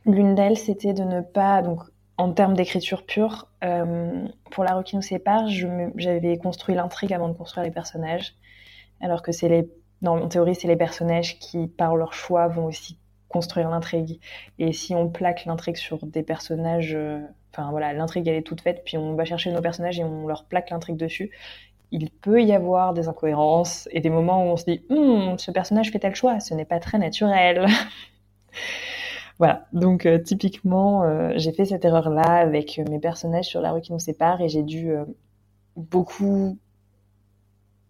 [0.04, 1.80] L'une d'elles, c'était de ne pas donc
[2.18, 5.48] en termes d'écriture pure, euh, pour La rue qui nous sépare,
[5.96, 8.34] j'avais construit l'intrigue avant de construire les personnages.
[9.00, 9.68] Alors que c'est les,
[10.06, 14.20] en théorie, c'est les personnages qui, par leur choix, vont aussi construire l'intrigue.
[14.58, 17.20] Et si on plaque l'intrigue sur des personnages, euh,
[17.50, 20.26] enfin voilà, l'intrigue elle est toute faite, puis on va chercher nos personnages et on
[20.26, 21.30] leur plaque l'intrigue dessus,
[21.92, 25.50] il peut y avoir des incohérences et des moments où on se dit, hum, ce
[25.50, 27.66] personnage fait tel choix, ce n'est pas très naturel.
[29.38, 33.72] Voilà, donc euh, typiquement, euh, j'ai fait cette erreur-là avec euh, mes personnages sur la
[33.72, 34.94] rue qui nous sépare et j'ai dû
[35.74, 36.56] beaucoup,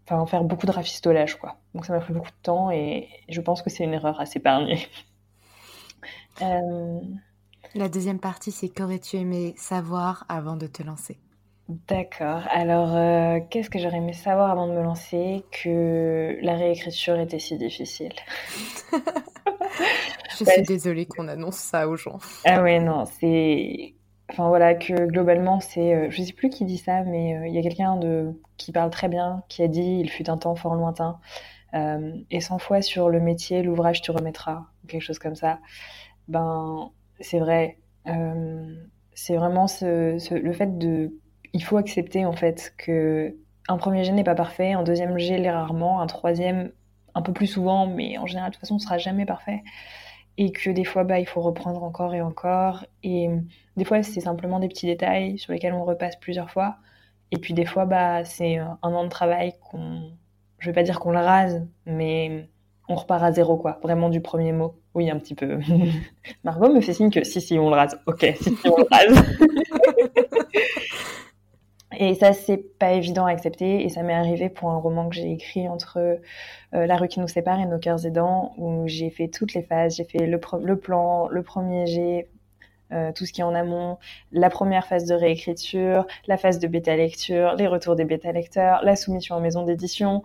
[0.07, 1.59] enfin, en faire beaucoup de rafistolage, quoi.
[1.75, 4.25] Donc ça m'a pris beaucoup de temps et je pense que c'est une erreur à
[4.25, 4.87] s'épargner.
[7.75, 11.19] La deuxième partie, c'est qu'aurais-tu aimé savoir avant de te lancer?
[11.89, 12.43] D'accord.
[12.51, 17.57] Alors, qu'est-ce que j'aurais aimé savoir avant de me lancer Que la réécriture était si
[17.57, 18.13] difficile?
[20.39, 22.19] Je suis désolée qu'on annonce ça aux gens.
[22.45, 23.95] Ah ouais, non, c'est.
[24.31, 25.95] Enfin voilà, que globalement, c'est.
[25.95, 28.33] Euh, je sais plus qui dit ça, mais euh, il y a quelqu'un de...
[28.57, 31.19] qui parle très bien, qui a dit Il fut un temps fort lointain.
[31.75, 35.59] Euh, et 100 fois sur le métier, l'ouvrage tu remettras, quelque chose comme ça.
[36.29, 37.79] Ben, c'est vrai.
[39.15, 41.15] c'est vraiment ce, le fait de.
[41.53, 43.37] Il faut accepter en fait que
[43.69, 46.73] un premier jet n'est pas parfait, un deuxième jet l'est rarement, un troisième
[47.15, 49.63] un peu plus souvent, mais en général de toute façon, ce sera jamais parfait.
[50.39, 52.87] Et que des fois bah, il faut reprendre encore et encore.
[53.03, 53.29] Et
[53.77, 56.77] des fois c'est simplement des petits détails sur lesquels on repasse plusieurs fois.
[57.31, 60.11] Et puis des fois bah c'est un an de travail qu'on
[60.59, 62.49] je vais pas dire qu'on le rase mais
[62.89, 63.79] on repart à zéro quoi.
[63.83, 64.75] Vraiment du premier mot.
[64.95, 65.59] Oui un petit peu.
[66.45, 67.99] Margot me fait signe que si si on le rase.
[68.07, 69.37] Ok si si on le rase
[71.99, 73.85] Et ça, c'est pas évident à accepter.
[73.85, 77.21] Et ça m'est arrivé pour un roman que j'ai écrit entre euh, La rue qui
[77.21, 79.97] nous sépare et Nos cœurs aidants, où j'ai fait toutes les phases.
[79.97, 82.29] J'ai fait le, plan, le premier jet,
[82.93, 83.99] euh, tout ce qui est en amont,
[84.33, 88.81] la première phase de réécriture, la phase de bêta lecture, les retours des bêta lecteurs,
[88.83, 90.23] la soumission en maison d'édition.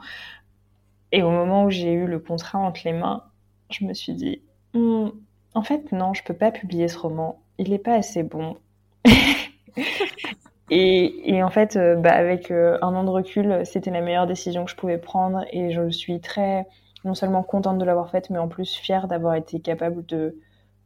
[1.13, 3.24] Et au moment où j'ai eu le contrat entre les mains,
[3.70, 4.41] je me suis dit,
[4.74, 5.11] hm,
[5.53, 7.39] en fait, non, je peux pas publier ce roman.
[7.57, 8.57] Il n'est pas assez bon.
[10.70, 14.65] Et, en fait, euh, bah, avec euh, un an de recul, c'était la meilleure décision
[14.65, 16.68] que je pouvais prendre et je suis très,
[17.05, 20.38] non seulement contente de l'avoir faite, mais en plus fière d'avoir été capable de,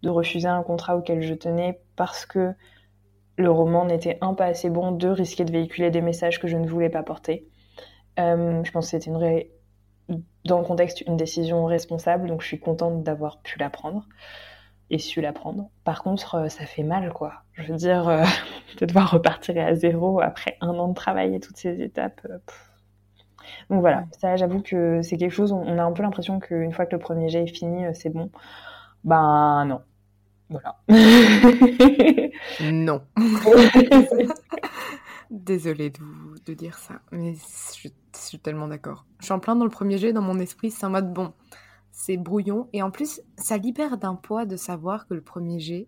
[0.03, 2.53] de refuser un contrat auquel je tenais parce que
[3.37, 6.57] le roman n'était un pas assez bon, deux risquer de véhiculer des messages que je
[6.57, 7.47] ne voulais pas porter.
[8.19, 9.49] Euh, je pense que c'était une vraie,
[10.45, 14.05] dans le contexte, une décision responsable, donc je suis contente d'avoir pu la prendre
[14.91, 15.69] et su l'apprendre.
[15.83, 17.43] Par contre, euh, ça fait mal, quoi.
[17.53, 18.23] Je veux dire, euh,
[18.79, 22.21] de devoir repartir à zéro après un an de travail et toutes ces étapes.
[22.29, 22.37] Euh,
[23.69, 26.85] Donc voilà, ça, j'avoue que c'est quelque chose, on a un peu l'impression qu'une fois
[26.85, 28.29] que le premier jet est fini, c'est bon.
[29.03, 29.81] Ben non.
[30.49, 30.77] Voilà.
[32.61, 33.01] non.
[35.29, 36.01] Désolée de,
[36.45, 39.05] de dire ça, mais je, je suis tellement d'accord.
[39.19, 41.33] Je suis en plein dans le premier jet, dans mon esprit, c'est en mode bon
[42.01, 42.67] c'est brouillon.
[42.73, 45.87] Et en plus, ça libère d'un poids de savoir que le premier jet,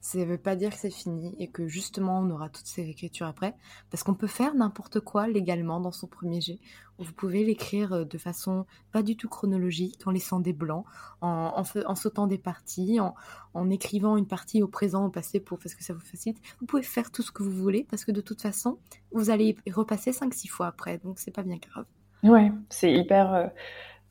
[0.00, 2.88] ça ne veut pas dire que c'est fini et que justement on aura toutes ces
[2.90, 3.54] écritures après.
[3.88, 6.58] Parce qu'on peut faire n'importe quoi légalement dans son premier jet.
[6.98, 10.84] Vous pouvez l'écrire euh, de façon pas du tout chronologique, en laissant des blancs,
[11.20, 11.52] en,
[11.86, 15.84] en, sautant des parties, en, écrivant une partie au présent, au passé, pour, parce que
[15.84, 16.38] ça vous facilite.
[16.60, 18.78] Vous pouvez faire tout ce que vous voulez parce que de toute façon,
[19.12, 20.98] vous allez repasser 5-6 fois après.
[20.98, 21.86] Donc c'est pas bien grave.
[22.24, 23.32] Ouais, c'est hyper.
[23.32, 23.46] Euh,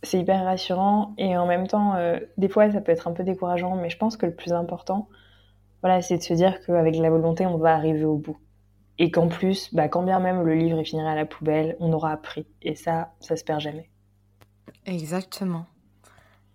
[0.03, 3.23] c'est hyper rassurant et en même temps, euh, des fois, ça peut être un peu
[3.23, 5.07] décourageant, mais je pense que le plus important,
[5.81, 8.37] voilà, c'est de se dire qu'avec la volonté, on va arriver au bout.
[8.99, 12.11] Et qu'en plus, bah, quand bien même le livre finirait à la poubelle, on aura
[12.11, 12.45] appris.
[12.61, 13.89] Et ça, ça se perd jamais.
[14.85, 15.65] Exactement.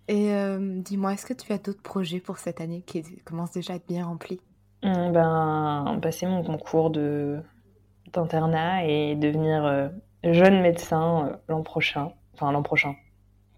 [0.07, 3.73] Et euh, dis-moi, est-ce que tu as d'autres projets pour cette année qui commencent déjà
[3.73, 4.41] à être bien remplis?
[4.83, 7.39] Mmh, Ben, passer mon concours de
[8.13, 9.89] d'internat et devenir euh,
[10.23, 12.11] jeune médecin l'an prochain.
[12.33, 12.95] Enfin, l'an prochain,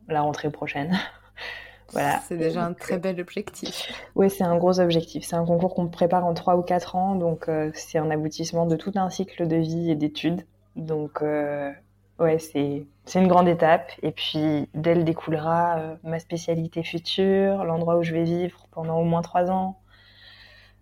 [0.08, 0.97] la rentrée prochaine.
[1.91, 2.20] voilà.
[2.28, 3.91] C'est déjà un très bel objectif.
[4.16, 5.24] Oui, c'est un gros objectif.
[5.26, 8.66] C'est un concours qu'on prépare en 3 ou 4 ans, donc euh, c'est un aboutissement
[8.66, 10.45] de tout un cycle de vie et d'études.
[10.76, 11.72] Donc, euh,
[12.20, 12.86] ouais, c'est
[13.16, 13.91] une grande étape.
[14.04, 19.04] Et puis, d'elle découlera euh, ma spécialité future, l'endroit où je vais vivre pendant au
[19.04, 19.80] moins 3 ans.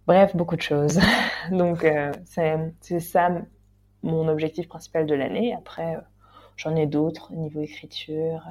[0.08, 1.00] Bref, beaucoup de choses.
[1.52, 1.86] donc,
[2.26, 3.30] c'est ça
[4.02, 5.54] mon objectif principal de l'année.
[5.56, 5.98] Après,
[6.56, 8.44] j'en ai d'autres, niveau écriture,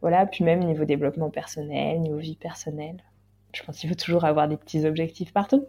[0.00, 3.02] voilà, puis même niveau développement personnel, niveau vie personnelle.
[3.52, 5.66] Je pense qu'il faut toujours avoir des petits objectifs partout.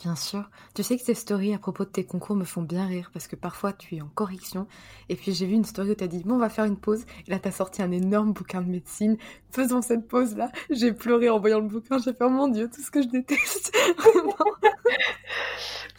[0.00, 0.48] Bien sûr.
[0.74, 3.26] Tu sais que ces stories à propos de tes concours me font bien rire parce
[3.26, 4.68] que parfois tu es en correction
[5.08, 6.76] et puis j'ai vu une story où tu as dit bon on va faire une
[6.76, 9.16] pause et là tu as sorti un énorme bouquin de médecine.
[9.50, 10.52] Faisons cette pause là.
[10.70, 11.98] J'ai pleuré en voyant le bouquin.
[11.98, 13.76] J'ai fait oh mon dieu tout ce que je déteste.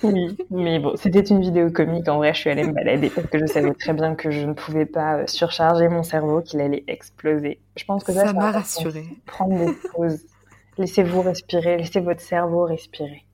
[0.01, 2.07] Oui, mais bon, c'était une vidéo comique.
[2.07, 4.45] En vrai, je suis allée me balader parce que je savais très bien que je
[4.45, 7.59] ne pouvais pas euh, surcharger mon cerveau, qu'il allait exploser.
[7.75, 9.07] Je pense que ça, m'a rassurée.
[9.25, 10.21] Prendre des pauses.
[10.77, 13.25] Laissez-vous respirer, laissez votre cerveau respirer.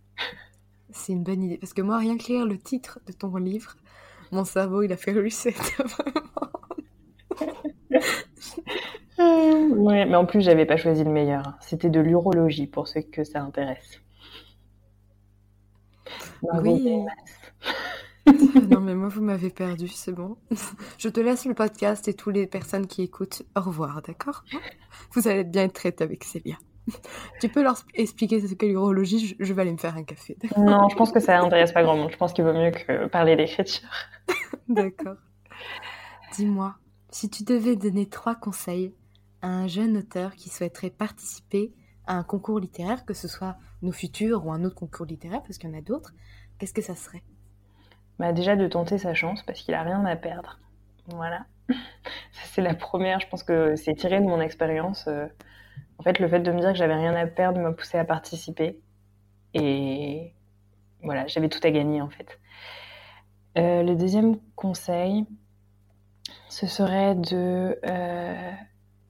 [0.96, 1.58] C'est une bonne idée.
[1.58, 3.76] Parce que moi, rien que lire le titre de ton livre,
[4.32, 5.54] mon cerveau, il a fait reset.
[9.20, 11.58] ouais, mais en plus, j'avais pas choisi le meilleur.
[11.60, 14.02] C'était de l'urologie pour ceux que ça intéresse.
[16.42, 17.04] Oui.
[18.72, 20.38] non, mais moi, vous m'avez perdu, c'est bon.
[20.98, 23.44] Je te laisse le podcast et toutes les personnes qui écoutent.
[23.56, 24.46] Au revoir, d'accord?
[25.12, 26.56] Vous allez bien être traite avec Célia.
[27.40, 30.38] Tu peux leur expliquer ce qu'est l'urologie je, vais aller me faire un café.
[30.58, 32.12] Non, je pense que ça n'intéresse pas grand monde.
[32.12, 33.90] Je pense qu'il vaut mieux que parler d'écriture.
[34.68, 35.18] d'accord.
[36.34, 36.76] Dis-moi,
[37.10, 38.94] si tu devais donner trois conseils
[39.42, 41.74] à un jeune auteur qui souhaiterait participer
[42.08, 45.58] à un concours littéraire, que ce soit nos futurs ou un autre concours littéraire, parce
[45.58, 46.14] qu'il y en a d'autres,
[46.60, 47.24] qu'est-ce que ça serait?
[48.20, 50.60] Bah Déjà de tenter sa chance, parce qu'il a rien à perdre.
[51.08, 51.46] Voilà.
[52.32, 55.08] c'est la première, je pense que c'est tiré de mon expérience.
[55.98, 58.06] En fait, le fait de me dire que j'avais rien à perdre m'a poussé à
[58.06, 58.80] participer.
[59.54, 60.34] Et
[61.02, 62.40] voilà, j'avais tout à gagner en fait.
[63.58, 65.26] Euh, le deuxième conseil,
[66.50, 68.52] ce serait de, euh,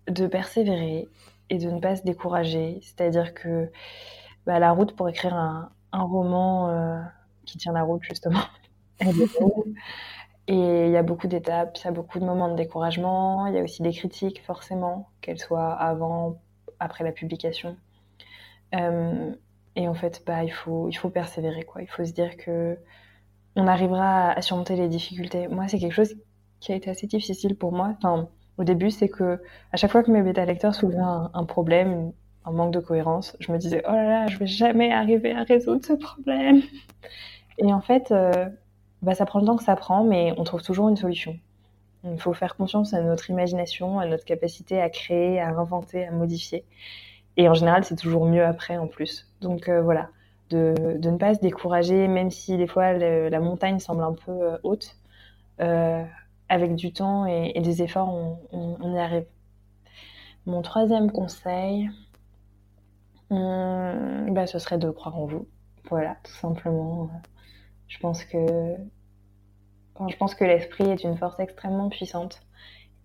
[0.08, 1.08] de persévérer
[1.50, 2.80] et de ne pas se décourager.
[2.82, 3.72] C'est-à-dire que
[4.46, 7.00] bah, la route pour écrire un, roman euh,
[7.46, 8.42] qui tient la route, justement,
[10.48, 13.56] Et il y a beaucoup d'étapes, il y a beaucoup de moments de découragement, il
[13.56, 16.40] y a aussi des critiques, forcément, qu'elles soient avant,
[16.80, 17.78] après la publication.
[18.74, 19.34] Euh,
[19.76, 21.82] et en fait, bah, il, faut, il faut persévérer, quoi.
[21.82, 22.78] Il faut se dire que
[23.56, 25.48] on arrivera à surmonter les difficultés.
[25.48, 26.16] Moi, c'est quelque chose
[26.60, 27.94] qui a été assez difficile pour moi.
[27.98, 32.12] Enfin, au début, c'est que à chaque fois que mes bêta lecteurs soulevaient un, problème,
[32.46, 35.44] un manque de cohérence, je me disais oh là là, je vais jamais arriver à
[35.44, 36.62] résoudre ce problème.
[37.58, 38.50] Et en fait, euh,
[39.02, 41.38] bah, ça prend le temps que ça prend, mais on trouve toujours une solution.
[42.06, 46.12] Il faut faire confiance à notre imagination, à notre capacité à créer, à inventer, à
[46.12, 46.64] modifier.
[47.38, 49.28] Et en général, c'est toujours mieux après en plus.
[49.42, 50.10] Donc euh, voilà,
[50.50, 54.32] de, de, ne pas se décourager, même si des fois la montagne semble un peu
[54.32, 54.96] euh, haute.
[55.62, 56.04] Euh,
[56.50, 58.14] avec du temps et, des efforts,
[58.52, 59.26] on, y arrive.
[60.46, 61.90] Mon troisième conseil,
[63.30, 65.48] hum, bah, ce serait de croire en vous.
[65.90, 67.10] Voilà, tout simplement.
[67.88, 68.76] Je pense que,
[70.10, 72.42] je pense que l'esprit est une force extrêmement puissante.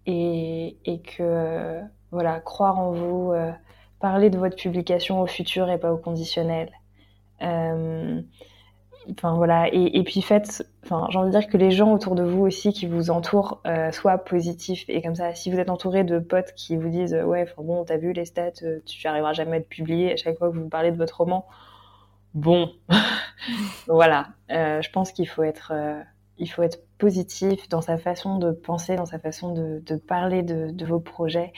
[0.06, 1.80] Et, et que
[2.10, 3.52] voilà, croire en vous, euh,
[4.00, 6.70] parler de votre publication au futur et pas au conditionnel.
[7.42, 8.20] Euh,
[9.12, 12.14] enfin voilà, et, et, puis faites, enfin j'ai envie de dire que les gens autour
[12.14, 14.84] de vous aussi qui vous entourent euh, soient positifs.
[14.88, 17.98] Et comme ça, si vous êtes entouré de potes qui vous disent ouais, bon, t'as
[17.98, 18.50] vu les stats,
[18.86, 21.46] tu arriveras jamais à être publié à chaque fois que vous parlez de votre roman,
[22.34, 22.72] bon,
[23.86, 26.00] voilà, euh, je pense qu'il faut être, euh,
[26.40, 30.84] il faut être positif dans sa façon de penser, dans sa façon de, parler de,
[30.84, 31.52] vos projets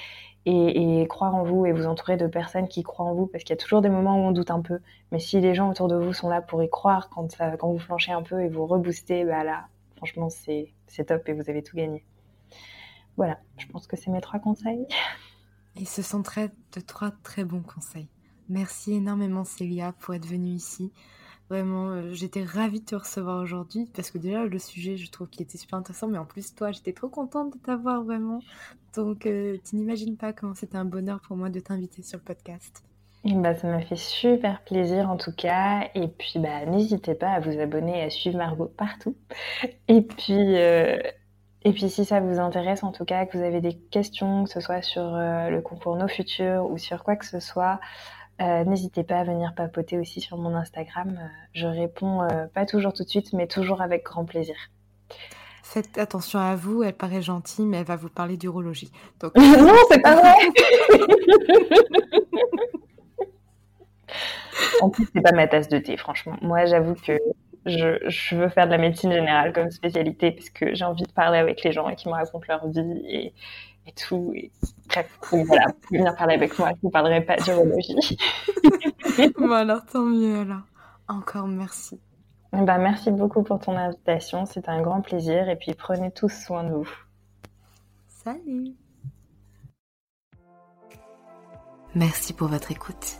[0.45, 3.55] et, croire en vous et vous entourer de personnes qui croient en vous parce qu'il
[3.55, 4.80] y a toujours des moments où on doute un peu,
[5.12, 7.70] mais si les gens autour de vous sont là pour y croire quand, ça, quand
[7.70, 11.62] vous flanchez un peu et vous reboostez, bah là, franchement, c'est top et vous avez
[11.62, 12.05] tout gagné.
[13.16, 14.87] Voilà, je pense que c'est mes trois conseils.
[15.74, 18.09] Et ce sont de trois très bons conseils.
[18.51, 20.93] Merci énormément Célia pour être venue ici.
[21.53, 25.29] Vraiment, euh, j'étais ravie de te recevoir aujourd'hui parce que déjà le sujet, je trouve
[25.29, 28.41] qu'il était super intéressant, mais en plus toi, j'étais trop contente de t'avoir vraiment.
[28.97, 32.25] Donc, euh, tu n'imagines pas comment c'était un bonheur pour moi de t'inviter sur le
[32.25, 32.83] podcast.
[33.27, 35.91] Bah, ça m'a fait super plaisir en tout cas.
[35.95, 39.15] Et puis, bah, n'hésitez pas à vous abonner et à suivre Margot partout.
[39.89, 40.97] Et puis, euh,
[41.67, 44.51] et puis, si ça vous intéresse en tout cas, que vous avez des questions, que
[44.51, 47.79] ce soit sur le concours Nos Futurs ou sur quoi que ce soit,
[48.41, 51.18] euh, n'hésitez pas à venir papoter aussi sur mon Instagram.
[51.20, 54.57] Euh, je réponds euh, pas toujours tout de suite, mais toujours avec grand plaisir.
[55.62, 58.91] Faites attention à vous, elle paraît gentille, mais elle va vous parler d'urologie.
[59.20, 59.35] Donc...
[59.37, 60.35] non, c'est pas vrai
[64.80, 66.37] En plus, c'est pas ma tasse de thé, franchement.
[66.43, 67.18] Moi, j'avoue que
[67.66, 71.12] je, je, veux faire de la médecine générale comme spécialité parce que j'ai envie de
[71.12, 73.33] parler avec les gens et qu'ils me racontent leur vie et,
[73.87, 74.33] et tout.
[74.35, 74.51] Et
[74.89, 78.16] bref, voilà, vous pouvez venir parler avec moi, je ne vous parlerai pas d'urologie.
[79.39, 80.62] bon alors, tant mieux alors.
[81.09, 82.01] Encore merci.
[82.53, 86.64] Bah, merci beaucoup pour ton invitation, c'était un grand plaisir et puis prenez tous soin
[86.64, 86.89] de vous.
[88.09, 88.74] Salut
[91.95, 93.18] Merci pour votre écoute.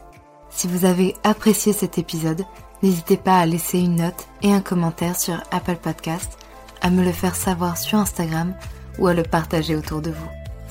[0.51, 2.45] Si vous avez apprécié cet épisode,
[2.83, 6.39] n'hésitez pas à laisser une note et un commentaire sur Apple Podcast,
[6.83, 8.55] à me le faire savoir sur Instagram
[8.99, 10.42] ou à le partager autour de vous.